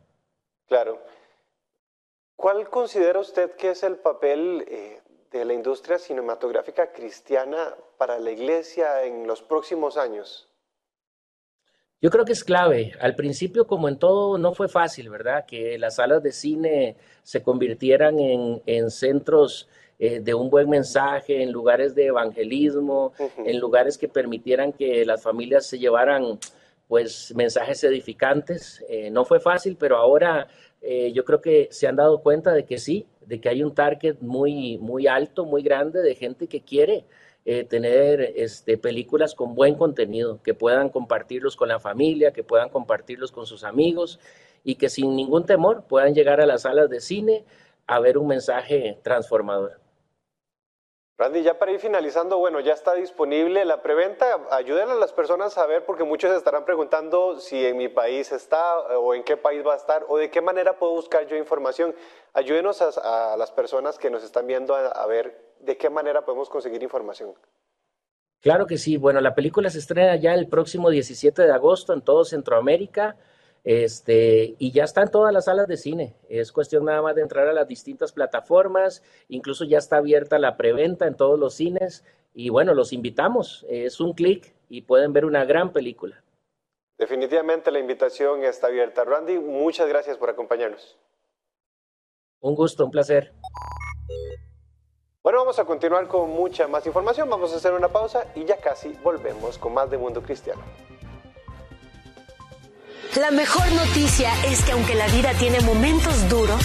Claro. 0.67 0.99
¿Cuál 2.36 2.69
considera 2.69 3.17
usted 3.17 3.56
que 3.56 3.71
es 3.71 3.82
el 3.82 3.95
papel 3.95 4.65
eh, 4.67 5.01
de 5.32 5.46
la 5.46 5.54
industria 5.54 5.98
cinematográfica 5.98 6.91
cristiana 6.91 7.74
para 7.98 8.20
la 8.20 8.32
iglesia 8.32 9.04
en 9.04 9.26
los 9.26 9.41
próximos 9.41 9.98
años? 9.98 10.48
Yo 12.02 12.10
creo 12.10 12.26
que 12.26 12.34
es 12.34 12.44
clave. 12.44 12.94
Al 13.00 13.15
principio, 13.15 13.67
como 13.67 13.88
en 13.88 13.98
todo, 13.98 14.38
no 14.38 14.54
fue 14.54 14.67
fácil, 14.67 15.10
¿verdad? 15.10 15.46
Que 15.46 15.78
las 15.78 15.96
salas 15.96 16.24
de 16.24 16.32
cine 16.32 16.98
se 17.22 17.44
convirtieran 17.44 18.20
en, 18.20 18.89
centros 18.89 19.70
eh, 20.00 20.20
de 20.20 20.34
un 20.34 20.50
buen 20.50 20.67
mensaje, 20.67 21.44
en 21.44 21.52
lugares 21.52 21.94
de 21.94 22.08
evangelismo, 22.08 23.13
en 23.38 23.60
lugares 23.60 24.00
que 24.00 24.10
permitieran 24.10 24.74
que 24.74 25.06
las 25.06 25.22
familias 25.22 25.67
se 25.67 25.78
llevaran 25.78 26.39
pues 26.88 27.34
mensajes 27.36 27.84
edificantes. 27.84 28.84
Eh, 28.89 29.12
no 29.12 29.24
fue 29.24 29.39
fácil, 29.39 29.78
pero 29.80 29.98
ahora 29.98 30.48
eh, 30.82 31.12
yo 31.13 31.24
creo 31.24 31.39
que 31.39 31.67
se 31.72 31.88
han 31.88 31.96
dado 31.96 32.22
cuenta 32.24 32.52
de 32.52 32.65
que 32.65 32.80
sí, 32.80 33.06
de 33.32 33.39
que 33.39 33.48
hay 33.48 33.63
un 33.63 33.74
target 33.74 34.17
muy, 34.20 34.78
muy 34.80 35.08
alto, 35.08 35.46
muy 35.46 35.63
grande 35.63 36.02
de 36.02 36.15
gente 36.15 36.48
que 36.48 36.60
quiere 36.60 37.06
eh, 37.46 37.63
tener 37.63 38.34
este, 38.36 38.78
películas 38.78 39.36
con 39.36 39.56
buen 39.56 39.76
contenido, 39.76 40.41
que 40.44 40.54
puedan 40.54 40.89
compartirlos 40.89 41.56
con 41.56 41.70
la 41.70 41.80
familia, 41.80 42.34
que 42.34 42.44
puedan 42.44 42.67
compartirlos 42.67 43.32
con 43.32 43.46
sus 43.46 43.63
amigos 43.63 44.20
y 44.65 44.76
que 44.76 44.89
sin 44.89 45.15
ningún 45.15 45.46
temor 45.46 45.86
puedan 45.88 46.13
llegar 46.13 46.41
a 46.41 46.46
las 46.46 46.63
salas 46.63 46.89
de 46.89 47.00
cine 47.00 47.46
a 47.88 48.02
ver 48.02 48.17
un 48.17 48.28
mensaje 48.28 49.00
transformador. 49.02 49.80
Randy, 51.21 51.43
ya 51.43 51.60
para 51.60 51.71
ir 51.71 51.79
finalizando, 51.79 52.39
bueno, 52.39 52.62
ya 52.62 52.73
está 52.73 52.95
disponible 52.95 53.63
la 53.63 53.84
preventa. 53.84 54.39
Ayúdenle 54.49 54.93
a 54.93 54.97
las 54.97 55.13
personas 55.13 55.55
a 55.60 55.67
ver, 55.67 55.86
porque 55.86 56.03
muchos 56.03 56.36
estarán 56.36 56.65
preguntando 56.65 57.39
si 57.39 57.63
en 57.63 57.77
mi 57.77 57.89
país 57.89 58.31
está 58.31 58.79
o 58.97 59.13
en 59.13 59.23
qué 59.23 59.38
país 59.38 59.63
va 59.63 59.73
a 59.73 59.77
estar 59.77 60.03
o 60.07 60.17
de 60.17 60.31
qué 60.31 60.41
manera 60.41 60.79
puedo 60.79 60.93
buscar 60.93 61.27
yo 61.27 61.38
información. 61.38 61.93
Ayúdenos 62.34 62.81
a, 62.81 63.36
las 63.38 63.51
personas 63.51 63.99
que 63.99 64.10
nos 64.10 64.23
están 64.23 64.47
viendo 64.47 64.73
a, 64.73 65.05
ver 65.05 65.53
de 65.60 65.77
qué 65.77 65.91
manera 65.91 66.25
podemos 66.25 66.49
conseguir 66.49 66.81
información. 66.81 67.36
Claro 68.39 68.65
que 68.65 68.79
sí. 68.79 68.97
Bueno, 68.97 69.21
la 69.21 69.36
película 69.36 69.69
se 69.69 69.77
estrena 69.77 70.15
ya 70.15 70.34
el 70.34 70.47
próximo 70.47 70.89
17 70.89 71.43
de 71.43 71.51
agosto 71.51 71.93
en 71.93 72.01
todo 72.01 72.25
Centroamérica. 72.25 73.15
Este, 73.63 74.56
y 74.58 74.71
ya 74.71 74.84
está 74.84 75.04
en 75.04 75.12
todas 75.12 75.34
las 75.34 75.45
salas 75.45 75.67
de 75.67 75.78
cine. 75.78 76.15
Es 76.30 76.52
cuestión 76.52 76.86
nada 76.86 77.02
más 77.02 77.15
de 77.15 77.21
entrar 77.21 77.47
a 77.47 77.54
las 77.54 77.67
distintas 77.67 78.12
plataformas. 78.12 79.04
Incluso 79.28 79.65
ya 79.65 79.78
está 79.78 79.97
abierta 79.97 80.39
la 80.39 80.58
preventa 80.58 81.08
en 81.08 81.15
todos 81.15 81.39
los 81.39 81.54
cines. 81.54 82.04
Y 82.34 82.50
bueno, 82.50 82.74
los 82.74 82.93
invitamos. 82.93 83.65
Es 83.69 84.00
un 84.00 84.13
clic 84.13 84.54
y 84.69 84.82
pueden 84.82 85.13
ver 85.13 85.26
una 85.26 85.45
gran 85.45 85.74
película. 85.74 86.24
Definitivamente 86.97 87.71
la 87.71 87.80
invitación 87.80 88.43
está 88.43 88.67
abierta. 88.67 89.04
Randy, 89.04 89.39
muchas 89.39 89.88
gracias 89.88 90.17
por 90.17 90.30
acompañarnos. 90.30 90.97
Un 92.39 92.56
gusto, 92.56 92.86
un 92.86 92.91
placer. 92.91 93.34
Bueno, 95.24 95.39
vamos 95.39 95.60
a 95.60 95.65
continuar 95.65 96.08
con 96.08 96.30
mucha 96.32 96.67
más 96.67 96.86
información. 96.88 97.30
Vamos 97.30 97.54
a 97.54 97.58
hacer 97.58 97.74
una 97.74 97.89
pausa 97.89 98.26
y 98.36 98.45
ya 98.45 98.58
casi 98.58 98.89
volvemos 99.04 99.58
con 99.60 99.74
más 99.74 99.89
de 99.91 99.97
Mundo 99.97 100.21
Cristiano. 100.24 100.62
La 103.19 103.30
mejor 103.30 103.69
noticia 103.74 104.32
es 104.45 104.63
que 104.63 104.71
aunque 104.71 104.95
la 104.95 105.06
vida 105.08 105.34
tiene 105.34 105.60
momentos 105.60 106.30
duros, 106.30 106.63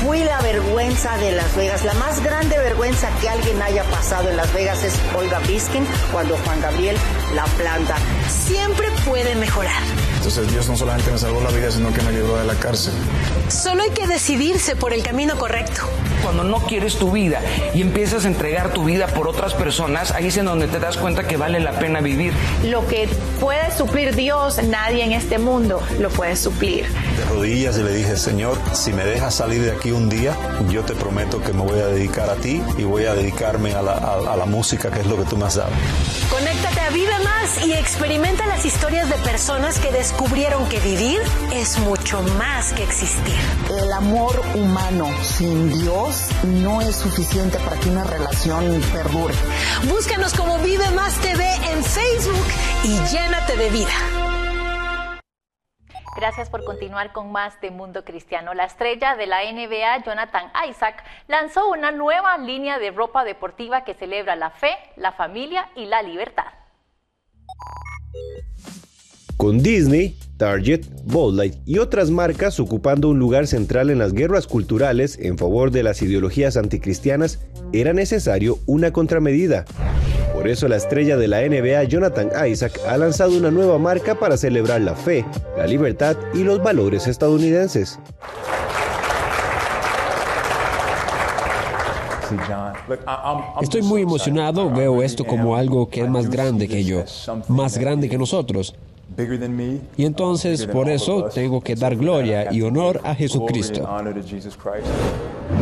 fui 0.00 0.22
la 0.22 0.40
vergüenza 0.40 1.16
de 1.18 1.32
Las 1.32 1.56
Vegas. 1.56 1.84
La 1.84 1.94
más 1.94 2.22
grande 2.22 2.56
vergüenza 2.58 3.08
que 3.20 3.28
alguien 3.28 3.60
haya 3.60 3.82
pasado 3.84 4.30
en 4.30 4.36
Las 4.36 4.52
Vegas 4.52 4.84
es 4.84 4.94
Olga 5.16 5.40
Biskin 5.40 5.84
cuando 6.12 6.36
Juan 6.36 6.60
Gabriel 6.60 6.96
la 7.34 7.44
planta. 7.44 7.96
Siempre 8.28 8.86
puede 9.04 9.34
mejorar. 9.34 9.82
Entonces 10.20 10.52
Dios 10.52 10.68
no 10.68 10.76
solamente 10.76 11.10
me 11.10 11.16
salvó 11.16 11.40
la 11.40 11.48
vida, 11.48 11.70
sino 11.70 11.90
que 11.94 12.02
me 12.02 12.12
libró 12.12 12.36
de 12.36 12.44
la 12.44 12.54
cárcel. 12.54 12.92
Solo 13.48 13.82
hay 13.82 13.90
que 13.90 14.06
decidirse 14.06 14.76
por 14.76 14.92
el 14.92 15.02
camino 15.02 15.38
correcto. 15.38 15.80
Cuando 16.22 16.44
no 16.44 16.58
quieres 16.58 16.96
tu 16.96 17.10
vida 17.10 17.40
y 17.72 17.80
empiezas 17.80 18.26
a 18.26 18.28
entregar 18.28 18.74
tu 18.74 18.84
vida 18.84 19.06
por 19.06 19.26
otras 19.26 19.54
personas, 19.54 20.10
ahí 20.10 20.26
es 20.26 20.36
en 20.36 20.44
donde 20.44 20.68
te 20.68 20.78
das 20.78 20.98
cuenta 20.98 21.26
que 21.26 21.38
vale 21.38 21.58
la 21.58 21.72
pena 21.78 22.02
vivir. 22.02 22.34
Lo 22.64 22.86
que 22.86 23.08
puede 23.40 23.74
suplir 23.74 24.14
Dios, 24.14 24.62
nadie 24.62 25.04
en 25.04 25.12
este 25.12 25.38
mundo 25.38 25.82
lo 25.98 26.10
puede 26.10 26.36
suplir. 26.36 26.86
De 27.16 27.24
rodillas 27.24 27.78
y 27.78 27.82
le 27.82 27.94
dije, 27.94 28.18
Señor, 28.18 28.58
si 28.74 28.92
me 28.92 29.06
dejas 29.06 29.34
salir 29.34 29.62
de 29.62 29.72
aquí 29.72 29.90
un 29.90 30.10
día, 30.10 30.36
yo 30.68 30.82
te 30.82 30.92
prometo 30.92 31.40
que 31.40 31.54
me 31.54 31.62
voy 31.62 31.80
a 31.80 31.86
dedicar 31.86 32.28
a 32.28 32.34
ti 32.34 32.62
y 32.76 32.82
voy 32.82 33.06
a 33.06 33.14
dedicarme 33.14 33.72
a 33.72 33.80
la, 33.80 33.92
a 33.94 34.36
la 34.36 34.44
música, 34.44 34.90
que 34.90 35.00
es 35.00 35.06
lo 35.06 35.16
que 35.16 35.24
tú 35.24 35.38
me 35.38 35.46
has 35.46 35.54
dado. 35.54 35.70
Conéctate 36.28 36.80
a 36.80 36.90
Vive 36.90 37.18
Más 37.24 37.66
y 37.66 37.72
experimenta 37.72 38.46
las 38.46 38.66
historias 38.66 39.08
de 39.08 39.16
personas 39.16 39.78
que 39.78 39.90
descubrieron 40.10 40.68
que 40.68 40.80
vivir 40.80 41.20
es 41.52 41.78
mucho 41.78 42.20
más 42.36 42.72
que 42.72 42.82
existir. 42.82 43.36
El 43.70 43.92
amor 43.92 44.40
humano 44.56 45.06
sin 45.22 45.70
Dios 45.70 46.30
no 46.44 46.80
es 46.80 46.96
suficiente 46.96 47.58
para 47.60 47.78
que 47.78 47.90
una 47.90 48.02
relación 48.02 48.80
perdure. 48.92 49.34
Búscanos 49.88 50.34
como 50.34 50.58
Vive 50.58 50.90
Más 50.90 51.16
TV 51.20 51.44
en 51.72 51.84
Facebook 51.84 52.46
y 52.82 52.98
llénate 53.08 53.56
de 53.56 53.70
vida. 53.70 53.92
Gracias 56.16 56.50
por 56.50 56.64
continuar 56.64 57.12
con 57.12 57.30
más 57.30 57.60
de 57.60 57.70
Mundo 57.70 58.04
Cristiano. 58.04 58.52
La 58.52 58.64
estrella 58.64 59.14
de 59.14 59.28
la 59.28 59.44
NBA, 59.44 60.04
Jonathan 60.04 60.50
Isaac, 60.68 61.04
lanzó 61.28 61.68
una 61.70 61.92
nueva 61.92 62.36
línea 62.36 62.80
de 62.80 62.90
ropa 62.90 63.22
deportiva 63.22 63.84
que 63.84 63.94
celebra 63.94 64.34
la 64.34 64.50
fe, 64.50 64.76
la 64.96 65.12
familia 65.12 65.68
y 65.76 65.86
la 65.86 66.02
libertad. 66.02 66.52
Con 69.40 69.62
Disney, 69.62 70.18
Target, 70.36 70.82
Bud 71.06 71.34
Light 71.34 71.54
y 71.64 71.78
otras 71.78 72.10
marcas 72.10 72.60
ocupando 72.60 73.08
un 73.08 73.18
lugar 73.18 73.46
central 73.46 73.88
en 73.88 73.98
las 73.98 74.12
guerras 74.12 74.46
culturales 74.46 75.18
en 75.18 75.38
favor 75.38 75.70
de 75.70 75.82
las 75.82 76.02
ideologías 76.02 76.58
anticristianas, 76.58 77.40
era 77.72 77.94
necesario 77.94 78.58
una 78.66 78.92
contramedida. 78.92 79.64
Por 80.34 80.46
eso 80.46 80.68
la 80.68 80.76
estrella 80.76 81.16
de 81.16 81.26
la 81.26 81.40
NBA, 81.40 81.84
Jonathan 81.84 82.28
Isaac, 82.46 82.82
ha 82.86 82.98
lanzado 82.98 83.34
una 83.34 83.50
nueva 83.50 83.78
marca 83.78 84.14
para 84.14 84.36
celebrar 84.36 84.82
la 84.82 84.94
fe, 84.94 85.24
la 85.56 85.66
libertad 85.66 86.18
y 86.34 86.44
los 86.44 86.62
valores 86.62 87.06
estadounidenses. 87.06 87.98
Estoy 93.62 93.80
muy 93.80 94.02
emocionado, 94.02 94.70
veo 94.70 95.02
esto 95.02 95.24
como 95.24 95.56
algo 95.56 95.88
que 95.88 96.02
es 96.02 96.10
más 96.10 96.28
grande 96.28 96.68
que 96.68 96.84
yo, 96.84 97.04
más 97.48 97.78
grande 97.78 98.10
que 98.10 98.18
nosotros. 98.18 98.74
Y 99.96 100.04
entonces 100.04 100.66
por 100.66 100.88
eso 100.88 101.28
tengo 101.34 101.60
que 101.60 101.74
dar 101.74 101.96
gloria 101.96 102.52
y 102.52 102.62
honor 102.62 103.00
a 103.04 103.14
Jesucristo. 103.14 103.88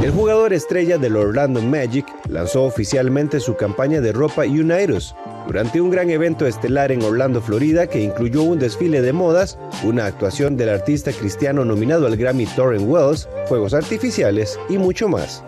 El 0.02 0.10
jugador 0.10 0.52
estrella 0.52 0.98
del 0.98 1.16
Orlando 1.16 1.60
Magic 1.62 2.06
lanzó 2.28 2.64
oficialmente 2.64 3.40
su 3.40 3.56
campaña 3.56 4.00
de 4.00 4.12
ropa 4.12 4.42
Unidos 4.42 5.14
durante 5.46 5.80
un 5.80 5.90
gran 5.90 6.10
evento 6.10 6.46
estelar 6.46 6.92
en 6.92 7.02
Orlando, 7.02 7.40
Florida, 7.40 7.86
que 7.86 8.02
incluyó 8.02 8.42
un 8.42 8.58
desfile 8.58 9.00
de 9.00 9.14
modas, 9.14 9.58
una 9.82 10.04
actuación 10.04 10.58
del 10.58 10.68
artista 10.68 11.10
cristiano 11.10 11.64
nominado 11.64 12.06
al 12.06 12.16
Grammy 12.16 12.44
Torren 12.46 12.88
Wells, 12.88 13.28
fuegos 13.46 13.72
artificiales 13.72 14.60
y 14.68 14.76
mucho 14.76 15.08
más. 15.08 15.42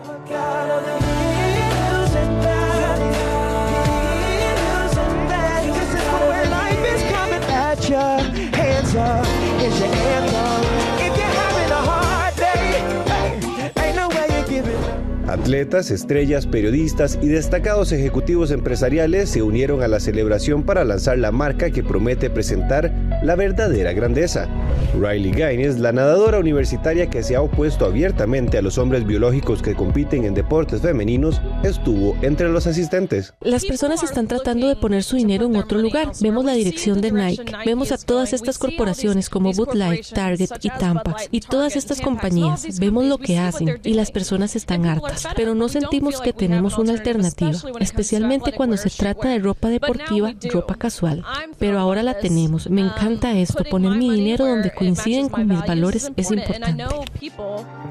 Atletas, 15.31 15.91
estrellas, 15.91 16.45
periodistas 16.45 17.17
y 17.21 17.29
destacados 17.29 17.93
ejecutivos 17.93 18.51
empresariales 18.51 19.29
se 19.29 19.41
unieron 19.41 19.81
a 19.81 19.87
la 19.87 20.01
celebración 20.01 20.63
para 20.63 20.83
lanzar 20.83 21.17
la 21.19 21.31
marca 21.31 21.71
que 21.71 21.83
promete 21.83 22.29
presentar 22.29 22.91
la 23.21 23.35
verdadera 23.35 23.93
grandeza. 23.93 24.47
Riley 24.93 25.31
Gaines, 25.31 25.79
la 25.79 25.91
nadadora 25.91 26.39
universitaria 26.39 27.09
que 27.09 27.23
se 27.23 27.35
ha 27.35 27.41
opuesto 27.41 27.85
abiertamente 27.85 28.57
a 28.57 28.61
los 28.61 28.77
hombres 28.77 29.05
biológicos 29.05 29.61
que 29.61 29.75
compiten 29.75 30.25
en 30.25 30.33
deportes 30.33 30.81
femeninos, 30.81 31.41
estuvo 31.63 32.17
entre 32.21 32.49
los 32.49 32.67
asistentes. 32.67 33.33
Las 33.41 33.65
personas 33.65 34.03
están 34.03 34.27
tratando 34.27 34.67
de 34.67 34.75
poner 34.75 35.03
su 35.03 35.15
dinero 35.15 35.45
en 35.45 35.55
otro 35.55 35.79
lugar. 35.79 36.11
Vemos 36.19 36.43
la 36.43 36.53
dirección 36.53 36.99
de 36.99 37.11
Nike, 37.11 37.53
vemos 37.65 37.91
a 37.91 37.97
todas 37.97 38.33
estas 38.33 38.57
corporaciones 38.57 39.29
como 39.29 39.51
Light, 39.73 40.07
Target 40.13 40.49
y 40.61 40.69
Tampa 40.69 41.15
y 41.31 41.39
todas 41.41 41.75
estas 41.75 42.01
compañías. 42.01 42.79
Vemos 42.79 43.05
lo 43.05 43.17
que 43.17 43.37
hacen 43.37 43.79
y 43.83 43.93
las 43.93 44.11
personas 44.11 44.55
están 44.55 44.85
hartas 44.85 45.01
pero 45.35 45.55
no 45.55 45.69
sentimos 45.69 46.21
que 46.21 46.33
tenemos 46.33 46.77
una 46.77 46.93
alternativa, 46.93 47.51
especialmente 47.79 48.51
cuando 48.51 48.77
se 48.77 48.89
trata 48.89 49.29
de 49.29 49.39
ropa 49.39 49.69
deportiva, 49.69 50.33
ropa 50.51 50.75
casual. 50.75 51.23
Pero 51.59 51.79
ahora 51.79 52.03
la 52.03 52.17
tenemos. 52.19 52.69
Me 52.69 52.81
encanta 52.81 53.10
esto. 53.33 53.63
Poner 53.69 53.91
mi 53.97 54.09
dinero 54.09 54.45
donde 54.45 54.71
coinciden 54.71 55.29
con 55.29 55.47
mis 55.47 55.59
valores 55.65 56.11
es 56.15 56.31
importante. 56.31 56.83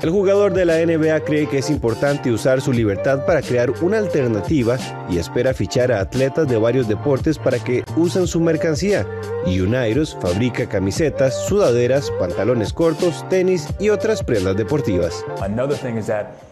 El 0.02 0.10
jugador 0.10 0.52
de 0.52 0.64
la 0.64 0.84
NBA 0.84 1.20
cree 1.20 1.48
que 1.48 1.58
es 1.58 1.70
importante 1.70 2.32
usar 2.32 2.60
su 2.60 2.72
libertad 2.72 3.24
para 3.26 3.42
crear 3.42 3.70
una 3.82 3.98
alternativa 3.98 4.78
y 5.08 5.18
espera 5.18 5.54
fichar 5.54 5.92
a 5.92 6.00
atletas 6.00 6.48
de 6.48 6.56
varios 6.56 6.88
deportes 6.88 7.38
para 7.38 7.58
que 7.58 7.84
usen 7.96 8.26
su 8.26 8.40
mercancía. 8.40 9.06
Y 9.46 9.60
Unidos 9.60 10.16
fabrica 10.20 10.68
camisetas, 10.68 11.46
sudaderas, 11.46 12.10
pantalones 12.18 12.72
cortos, 12.72 13.26
tenis 13.28 13.68
y 13.78 13.88
otras 13.88 14.22
prendas 14.22 14.56
deportivas. 14.56 15.24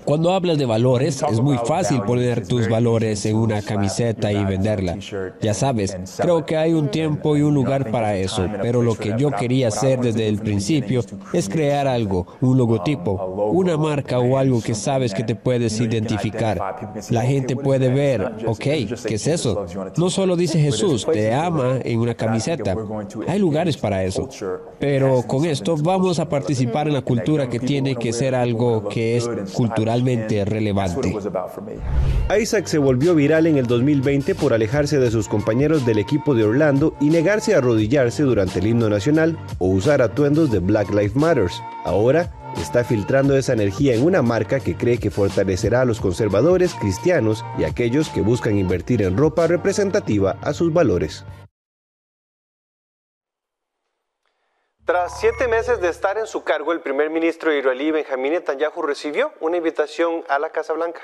Cuando 0.08 0.32
hablas 0.32 0.56
de 0.56 0.64
valores, 0.64 1.22
es 1.30 1.38
muy 1.38 1.58
fácil 1.58 2.00
poner 2.00 2.48
tus 2.48 2.66
valores 2.66 3.26
en 3.26 3.36
una 3.36 3.60
camiseta 3.60 4.32
y 4.32 4.42
venderla. 4.42 4.96
Ya 5.42 5.52
sabes, 5.52 5.98
creo 6.16 6.46
que 6.46 6.56
hay 6.56 6.72
un 6.72 6.88
tiempo 6.88 7.36
y 7.36 7.42
un 7.42 7.52
lugar 7.52 7.90
para 7.90 8.16
eso, 8.16 8.46
pero 8.62 8.80
lo 8.80 8.94
que 8.94 9.14
yo 9.18 9.30
quería 9.30 9.68
hacer 9.68 10.00
desde 10.00 10.26
el 10.26 10.38
principio 10.38 11.04
es 11.34 11.50
crear 11.50 11.86
algo, 11.86 12.26
un 12.40 12.56
logotipo, 12.56 13.52
una 13.52 13.76
marca 13.76 14.18
o 14.18 14.38
algo 14.38 14.62
que 14.62 14.74
sabes 14.74 15.12
que 15.12 15.24
te 15.24 15.34
puedes 15.34 15.78
identificar. 15.78 16.58
La 17.10 17.20
gente 17.24 17.54
puede 17.54 17.90
ver, 17.90 18.46
ok, 18.46 18.60
¿qué 18.60 19.14
es 19.16 19.26
eso? 19.26 19.66
No 19.98 20.08
solo 20.08 20.36
dice 20.36 20.58
Jesús, 20.58 21.06
te 21.12 21.34
ama 21.34 21.80
en 21.84 22.00
una 22.00 22.14
camiseta. 22.14 22.74
Hay 23.26 23.38
lugares 23.38 23.76
para 23.76 24.02
eso. 24.04 24.26
Pero 24.78 25.22
con 25.26 25.44
esto 25.44 25.76
vamos 25.76 26.18
a 26.18 26.30
participar 26.30 26.88
en 26.88 26.94
la 26.94 27.02
cultura 27.02 27.50
que 27.50 27.60
tiene 27.60 27.94
que 27.94 28.14
ser 28.14 28.34
algo 28.34 28.88
que 28.88 29.18
es 29.18 29.28
culturalmente 29.98 30.44
relevante. 30.44 31.14
Isaac 32.40 32.66
se 32.66 32.78
volvió 32.78 33.14
viral 33.14 33.46
en 33.46 33.56
el 33.56 33.66
2020 33.66 34.34
por 34.34 34.52
alejarse 34.52 34.98
de 34.98 35.10
sus 35.10 35.28
compañeros 35.28 35.84
del 35.86 35.98
equipo 35.98 36.34
de 36.34 36.44
Orlando 36.44 36.94
y 37.00 37.10
negarse 37.10 37.54
a 37.54 37.58
arrodillarse 37.58 38.22
durante 38.22 38.58
el 38.58 38.66
himno 38.66 38.88
nacional 38.88 39.38
o 39.58 39.68
usar 39.68 40.02
atuendos 40.02 40.50
de 40.50 40.58
Black 40.60 40.90
Lives 40.90 41.16
Matters. 41.16 41.62
Ahora 41.84 42.32
está 42.56 42.84
filtrando 42.84 43.36
esa 43.36 43.52
energía 43.52 43.94
en 43.94 44.04
una 44.04 44.22
marca 44.22 44.60
que 44.60 44.74
cree 44.74 44.98
que 44.98 45.10
fortalecerá 45.10 45.82
a 45.82 45.84
los 45.84 46.00
conservadores, 46.00 46.74
cristianos 46.74 47.44
y 47.58 47.64
aquellos 47.64 48.08
que 48.08 48.20
buscan 48.20 48.58
invertir 48.58 49.02
en 49.02 49.16
ropa 49.16 49.46
representativa 49.46 50.36
a 50.42 50.52
sus 50.52 50.72
valores. 50.72 51.24
Tras 54.88 55.20
siete 55.20 55.48
meses 55.48 55.82
de 55.82 55.90
estar 55.90 56.16
en 56.16 56.26
su 56.26 56.44
cargo, 56.44 56.72
el 56.72 56.80
primer 56.80 57.10
ministro 57.10 57.54
israelí 57.54 57.90
Benjamín 57.90 58.32
Netanyahu 58.32 58.80
recibió 58.80 59.34
una 59.38 59.58
invitación 59.58 60.24
a 60.30 60.38
la 60.38 60.48
Casa 60.48 60.72
Blanca. 60.72 61.02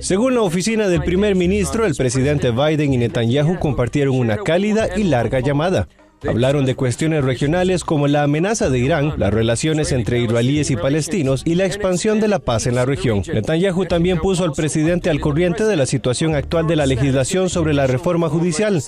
Según 0.00 0.34
la 0.34 0.40
oficina 0.40 0.88
del 0.88 1.02
primer 1.02 1.34
ministro, 1.34 1.84
el 1.84 1.94
presidente 1.94 2.50
Biden 2.50 2.94
y 2.94 2.96
Netanyahu 2.96 3.58
compartieron 3.58 4.18
una 4.18 4.38
cálida 4.38 4.96
y 4.96 5.04
larga 5.04 5.40
llamada. 5.40 5.86
Hablaron 6.26 6.64
de 6.64 6.74
cuestiones 6.74 7.24
regionales 7.24 7.84
como 7.84 8.06
la 8.06 8.22
amenaza 8.22 8.70
de 8.70 8.78
Irán, 8.78 9.14
las 9.16 9.34
relaciones 9.34 9.92
entre 9.92 10.20
israelíes 10.20 10.70
y 10.70 10.76
palestinos 10.76 11.42
y 11.44 11.56
la 11.56 11.66
expansión 11.66 12.20
de 12.20 12.28
la 12.28 12.38
paz 12.38 12.66
en 12.66 12.74
la 12.74 12.84
región. 12.84 13.22
Netanyahu 13.32 13.86
también 13.86 14.18
puso 14.18 14.44
al 14.44 14.52
presidente 14.52 15.10
al 15.10 15.20
corriente 15.20 15.64
de 15.64 15.76
la 15.76 15.86
situación 15.86 16.34
actual 16.34 16.66
de 16.66 16.76
la 16.76 16.86
legislación 16.86 17.48
sobre 17.48 17.74
la 17.74 17.86
reforma 17.86 18.28
judicial, 18.28 18.82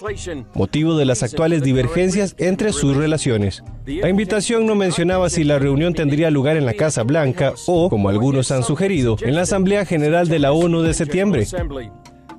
motivo 0.55 0.97
de 0.97 1.05
las 1.05 1.23
actuales 1.23 1.62
divergencias 1.62 2.35
entre 2.38 2.73
sus 2.73 2.97
relaciones. 2.97 3.64
La 3.87 4.09
invitación 4.09 4.66
no 4.66 4.75
mencionaba 4.75 5.29
si 5.29 5.44
la 5.44 5.59
reunión 5.59 5.94
tendría 5.94 6.31
lugar 6.31 6.57
en 6.57 6.66
la 6.66 6.75
Casa 6.75 7.03
Blanca 7.03 7.55
o, 7.66 7.90
como 7.90 8.09
algunos 8.09 8.51
han 8.51 8.62
sugerido, 8.62 9.16
en 9.20 9.35
la 9.35 9.42
Asamblea 9.42 9.85
General 9.85 10.29
de 10.29 10.38
la 10.38 10.53
ONU 10.53 10.83
de 10.83 10.94
septiembre. 10.94 11.47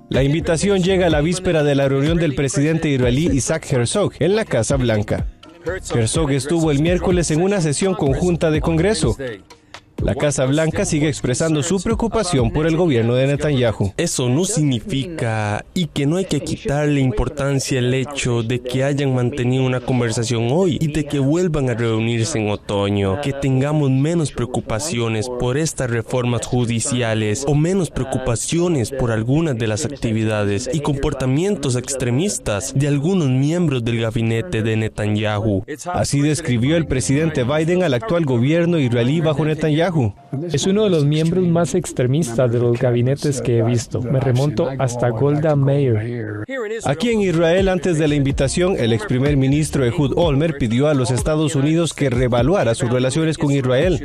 La 0.10 0.22
invitación 0.22 0.84
llega 0.84 1.08
a 1.08 1.10
la 1.10 1.22
víspera 1.22 1.63
de 1.63 1.74
la 1.74 1.89
reunión 1.89 2.18
del 2.18 2.36
presidente 2.36 2.89
israelí 2.89 3.28
Isaac 3.34 3.65
Herzog 3.72 4.13
en 4.20 4.36
la 4.36 4.46
Casa 4.46 4.78
Blanca. 4.78 5.26
Herzog 5.65 6.32
estuvo 6.32 6.70
el 6.70 6.80
miércoles 6.80 7.32
en 7.32 7.41
una 7.41 7.60
sesión 7.60 7.96
conjunta 7.96 8.52
de 8.52 8.62
Congreso. 8.62 9.18
La 10.03 10.13
Casa 10.13 10.45
Blanca 10.45 10.86
sigue 10.86 11.08
expresando 11.08 11.63
su 11.63 11.81
preocupación 11.81 12.51
por 12.51 12.67
el 12.67 12.75
gobierno 12.75 13.15
de 13.15 13.27
Netanyahu. 13.27 13.93
Eso 13.97 14.29
no 14.29 14.43
significa 14.43 15.65
y 15.73 15.88
que 15.88 16.05
no 16.05 16.17
hay 16.17 16.25
que 16.25 16.41
quitarle 16.41 16.99
importancia 16.99 17.79
al 17.79 17.93
hecho 17.93 18.43
de 18.43 18.62
que 18.62 18.84
hayan 18.84 19.15
mantenido 19.15 19.65
una 19.65 19.79
conversación 19.79 20.49
hoy 20.51 20.77
y 20.81 20.88
de 20.88 21.05
que 21.05 21.19
vuelvan 21.19 21.69
a 21.69 21.73
reunirse 21.73 22.38
en 22.38 22.49
otoño, 22.49 23.21
que 23.21 23.34
tengamos 23.34 23.89
menos 23.89 24.31
preocupaciones 24.31 25.29
por 25.29 25.58
estas 25.58 25.89
reformas 25.89 26.45
judiciales 26.45 27.45
o 27.47 27.55
menos 27.55 27.89
preocupaciones 27.89 28.91
por 28.91 29.12
algunas 29.12 29.58
de 29.58 29.67
las 29.67 29.86
actividades 29.86 30.69
y 30.71 30.81
comportamientos 30.81 31.75
extremistas 31.77 32.73
de 32.75 32.88
algunos 32.89 33.29
miembros 33.29 33.84
del 33.84 34.01
gabinete 34.01 34.62
de 34.62 34.75
Netanyahu. 34.75 35.63
Así 35.93 36.21
describió 36.21 36.75
el 36.75 36.86
presidente 36.86 37.43
Biden 37.43 37.84
al 37.84 37.93
actual 37.93 38.25
gobierno 38.25 38.77
israelí 38.77 39.21
bajo 39.21 39.45
Netanyahu. 39.45 39.85
Es 40.52 40.65
uno 40.65 40.84
de 40.84 40.89
los 40.89 41.06
miembros 41.06 41.45
más 41.48 41.76
extremistas 41.76 42.52
de 42.52 42.60
los 42.60 42.78
gabinetes 42.80 43.41
que 43.41 43.60
he 43.60 43.63
visto. 43.63 44.02
Me 44.02 44.19
remonto 44.19 44.69
hasta 44.80 45.10
Golda 45.10 45.56
Meir. 45.56 46.45
Aquí 46.86 47.10
en 47.12 47.21
Israel, 47.21 47.69
antes 47.69 47.98
de 47.98 48.08
la 48.08 48.15
invitación, 48.15 48.76
el 48.78 48.93
ex 48.93 49.06
primer 49.06 49.38
ministro 49.38 49.86
Ehud 49.86 50.13
Olmer 50.15 50.58
pidió 50.58 50.88
a 50.88 50.93
los 50.93 51.12
Estados 51.12 51.56
Unidos 51.56 51.93
que 51.93 52.10
revaluara 52.10 52.76
sus 52.76 52.89
relaciones 52.89 53.38
con 53.38 53.52
Israel. 53.52 54.04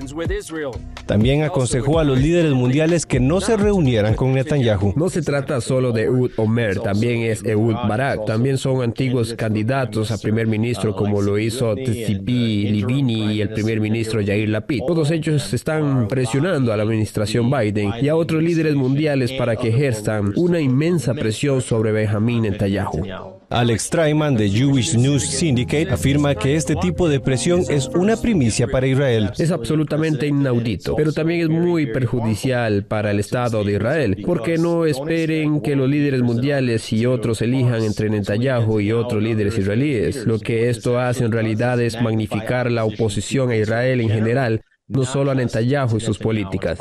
También 1.07 1.43
aconsejó 1.43 1.99
a 1.99 2.05
los 2.05 2.19
líderes 2.19 2.53
mundiales 2.53 3.07
que 3.07 3.21
no 3.21 3.40
se 3.40 3.57
reunieran 3.57 4.14
con 4.14 4.33
Netanyahu. 4.33 4.95
No 4.97 5.09
se 5.09 5.23
trata 5.23 5.61
solo 5.61 5.93
de 5.93 6.05
Ehud 6.05 6.33
Omer, 6.37 6.81
también 6.81 7.23
es 7.23 7.45
Ehud 7.45 7.75
Barak. 7.88 8.25
También 8.27 8.59
son 8.59 8.83
antiguos 8.83 9.35
candidatos 9.35 10.11
a 10.11 10.19
primer 10.19 10.47
ministro 10.47 10.95
como 10.95 11.23
lo 11.23 11.38
hizo 11.38 11.75
Tzipi 11.75 12.69
Livini 12.71 13.35
y 13.35 13.40
el 13.40 13.51
primer 13.51 13.81
ministro 13.81 14.21
Yair 14.21 14.49
Lapid. 14.49 14.83
Todos 14.87 15.11
ellos 15.11 15.53
están 15.53 15.69
presionando 16.09 16.72
a 16.72 16.76
la 16.76 16.83
administración 16.83 17.50
Biden 17.50 17.92
y 18.00 18.09
a 18.09 18.16
otros 18.16 18.42
líderes 18.42 18.74
mundiales 18.74 19.33
para 19.33 19.56
que 19.56 19.68
ejerzan 19.68 20.33
una 20.37 20.61
inmensa 20.61 21.14
presión 21.14 21.61
sobre 21.61 21.92
Benjamín 21.92 22.42
Netanyahu. 22.42 23.40
Alex 23.52 23.90
Traiman 23.90 24.37
de 24.37 24.48
Jewish 24.48 24.96
News 24.96 25.24
Syndicate 25.24 25.90
afirma 25.90 26.37
que 26.37 26.54
este 26.54 26.76
tipo 26.76 27.09
de 27.09 27.18
presión 27.18 27.64
es 27.68 27.88
una 27.88 28.16
primicia 28.16 28.68
para 28.68 28.87
Israel. 28.87 29.33
Es 29.37 29.50
absolutamente 29.50 30.28
inaudito, 30.28 30.94
pero 30.94 31.12
también 31.12 31.40
es 31.40 31.48
muy 31.48 31.87
perjudicial 31.87 32.85
para 32.85 33.11
el 33.11 33.18
Estado 33.18 33.64
de 33.64 33.72
Israel, 33.72 34.22
porque 34.24 34.56
no 34.56 34.87
esperen 34.87 35.61
que 35.62 35.74
los 35.74 35.88
líderes 35.88 36.22
mundiales 36.22 36.92
y 36.92 37.06
otros 37.06 37.42
elijan 37.42 37.83
entre 37.83 38.09
Netanyahu 38.09 38.78
y 38.78 38.92
otros 38.92 39.20
líderes 39.20 39.59
israelíes. 39.59 40.26
Lo 40.26 40.38
que 40.38 40.70
esto 40.70 41.00
hace 41.00 41.24
en 41.24 41.33
realidad 41.33 41.80
es 41.80 42.00
magnificar 42.00 42.70
la 42.70 42.85
oposición 42.85 43.50
a 43.50 43.56
Israel 43.56 44.00
en 44.00 44.11
general, 44.11 44.62
no 44.90 45.05
solo 45.05 45.31
a 45.31 45.35
Netanyahu 45.35 45.96
y 45.96 46.00
sus 46.00 46.18
políticas. 46.18 46.79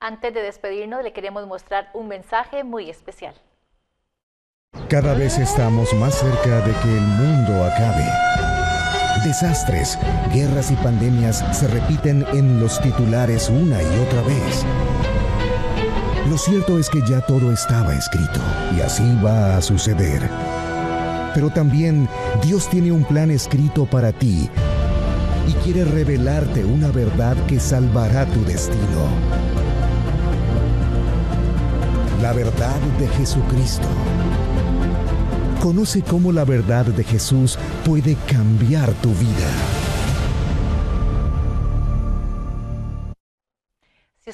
Antes 0.00 0.34
de 0.34 0.42
despedirnos, 0.42 1.02
le 1.02 1.12
queremos 1.12 1.46
mostrar 1.46 1.90
un 1.94 2.08
mensaje 2.08 2.62
muy 2.62 2.90
especial. 2.90 3.34
Cada 4.88 5.14
vez 5.14 5.38
estamos 5.38 5.92
más 5.94 6.14
cerca 6.14 6.60
de 6.60 6.72
que 6.80 6.96
el 6.96 7.00
mundo 7.00 7.64
acabe. 7.64 8.04
Desastres, 9.24 9.98
guerras 10.32 10.70
y 10.70 10.76
pandemias 10.76 11.38
se 11.56 11.68
repiten 11.68 12.26
en 12.32 12.60
los 12.60 12.80
titulares 12.80 13.48
una 13.48 13.82
y 13.82 13.98
otra 14.06 14.22
vez. 14.22 14.64
Lo 16.28 16.36
cierto 16.36 16.78
es 16.78 16.90
que 16.90 17.00
ya 17.06 17.20
todo 17.20 17.52
estaba 17.52 17.94
escrito 17.94 18.40
y 18.76 18.80
así 18.80 19.16
va 19.24 19.56
a 19.56 19.62
suceder. 19.62 20.28
Pero 21.34 21.50
también 21.50 22.08
Dios 22.42 22.70
tiene 22.70 22.92
un 22.92 23.04
plan 23.04 23.30
escrito 23.30 23.84
para 23.86 24.12
ti 24.12 24.48
y 25.48 25.52
quiere 25.64 25.84
revelarte 25.84 26.64
una 26.64 26.88
verdad 26.90 27.36
que 27.46 27.60
salvará 27.60 28.24
tu 28.26 28.44
destino. 28.44 29.08
La 32.22 32.32
verdad 32.32 32.80
de 32.98 33.08
Jesucristo. 33.08 33.88
Conoce 35.60 36.02
cómo 36.02 36.32
la 36.32 36.44
verdad 36.44 36.86
de 36.86 37.04
Jesús 37.04 37.58
puede 37.84 38.16
cambiar 38.26 38.92
tu 38.94 39.10
vida. 39.10 39.83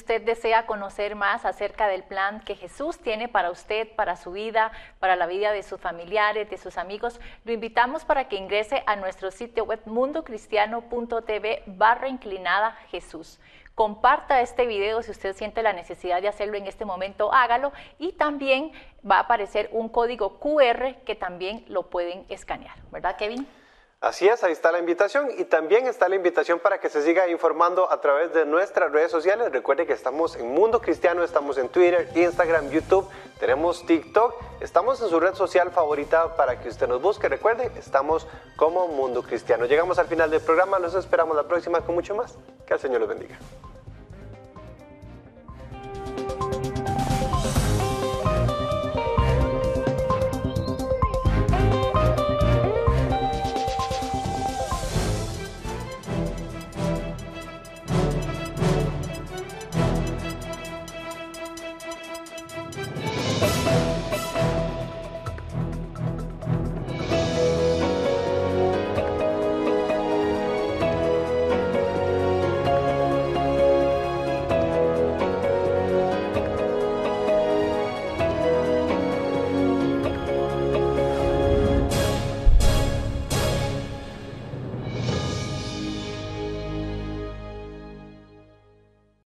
Usted 0.00 0.22
desea 0.22 0.64
conocer 0.64 1.14
más 1.14 1.44
acerca 1.44 1.86
del 1.86 2.02
plan 2.02 2.40
que 2.40 2.56
Jesús 2.56 2.98
tiene 2.98 3.28
para 3.28 3.50
usted, 3.50 3.86
para 3.96 4.16
su 4.16 4.32
vida, 4.32 4.72
para 4.98 5.14
la 5.14 5.26
vida 5.26 5.52
de 5.52 5.62
sus 5.62 5.78
familiares, 5.78 6.48
de 6.48 6.56
sus 6.56 6.78
amigos, 6.78 7.20
lo 7.44 7.52
invitamos 7.52 8.06
para 8.06 8.26
que 8.26 8.36
ingrese 8.36 8.82
a 8.86 8.96
nuestro 8.96 9.30
sitio 9.30 9.64
web 9.64 9.80
mundocristiano.tv 9.84 11.64
barra 11.66 12.08
inclinada 12.08 12.72
Jesús. 12.90 13.38
Comparta 13.74 14.40
este 14.40 14.66
video 14.66 15.02
si 15.02 15.10
usted 15.10 15.36
siente 15.36 15.62
la 15.62 15.74
necesidad 15.74 16.22
de 16.22 16.28
hacerlo 16.28 16.56
en 16.56 16.66
este 16.66 16.86
momento, 16.86 17.32
hágalo 17.32 17.72
y 17.98 18.12
también 18.12 18.72
va 19.08 19.16
a 19.16 19.20
aparecer 19.20 19.68
un 19.70 19.90
código 19.90 20.40
QR 20.40 20.94
que 21.04 21.14
también 21.14 21.64
lo 21.68 21.90
pueden 21.90 22.24
escanear, 22.30 22.76
¿verdad 22.90 23.16
Kevin? 23.16 23.46
Así 24.02 24.26
es, 24.26 24.42
ahí 24.42 24.52
está 24.52 24.72
la 24.72 24.78
invitación 24.78 25.28
y 25.36 25.44
también 25.44 25.86
está 25.86 26.08
la 26.08 26.16
invitación 26.16 26.58
para 26.58 26.80
que 26.80 26.88
se 26.88 27.02
siga 27.02 27.28
informando 27.28 27.92
a 27.92 28.00
través 28.00 28.32
de 28.32 28.46
nuestras 28.46 28.90
redes 28.90 29.10
sociales. 29.10 29.52
Recuerde 29.52 29.86
que 29.86 29.92
estamos 29.92 30.36
en 30.36 30.54
Mundo 30.54 30.80
Cristiano, 30.80 31.22
estamos 31.22 31.58
en 31.58 31.68
Twitter, 31.68 32.08
Instagram, 32.14 32.70
YouTube, 32.70 33.06
tenemos 33.38 33.84
TikTok, 33.84 34.34
estamos 34.62 35.02
en 35.02 35.10
su 35.10 35.20
red 35.20 35.34
social 35.34 35.70
favorita 35.70 36.34
para 36.34 36.58
que 36.58 36.70
usted 36.70 36.88
nos 36.88 37.02
busque. 37.02 37.28
Recuerde, 37.28 37.70
estamos 37.76 38.26
como 38.56 38.88
Mundo 38.88 39.22
Cristiano. 39.22 39.66
Llegamos 39.66 39.98
al 39.98 40.06
final 40.06 40.30
del 40.30 40.40
programa, 40.40 40.78
los 40.78 40.94
esperamos 40.94 41.36
la 41.36 41.42
próxima 41.42 41.82
con 41.82 41.94
mucho 41.94 42.14
más. 42.14 42.38
Que 42.66 42.72
el 42.72 42.80
Señor 42.80 43.00
los 43.00 43.08
bendiga. 43.10 43.36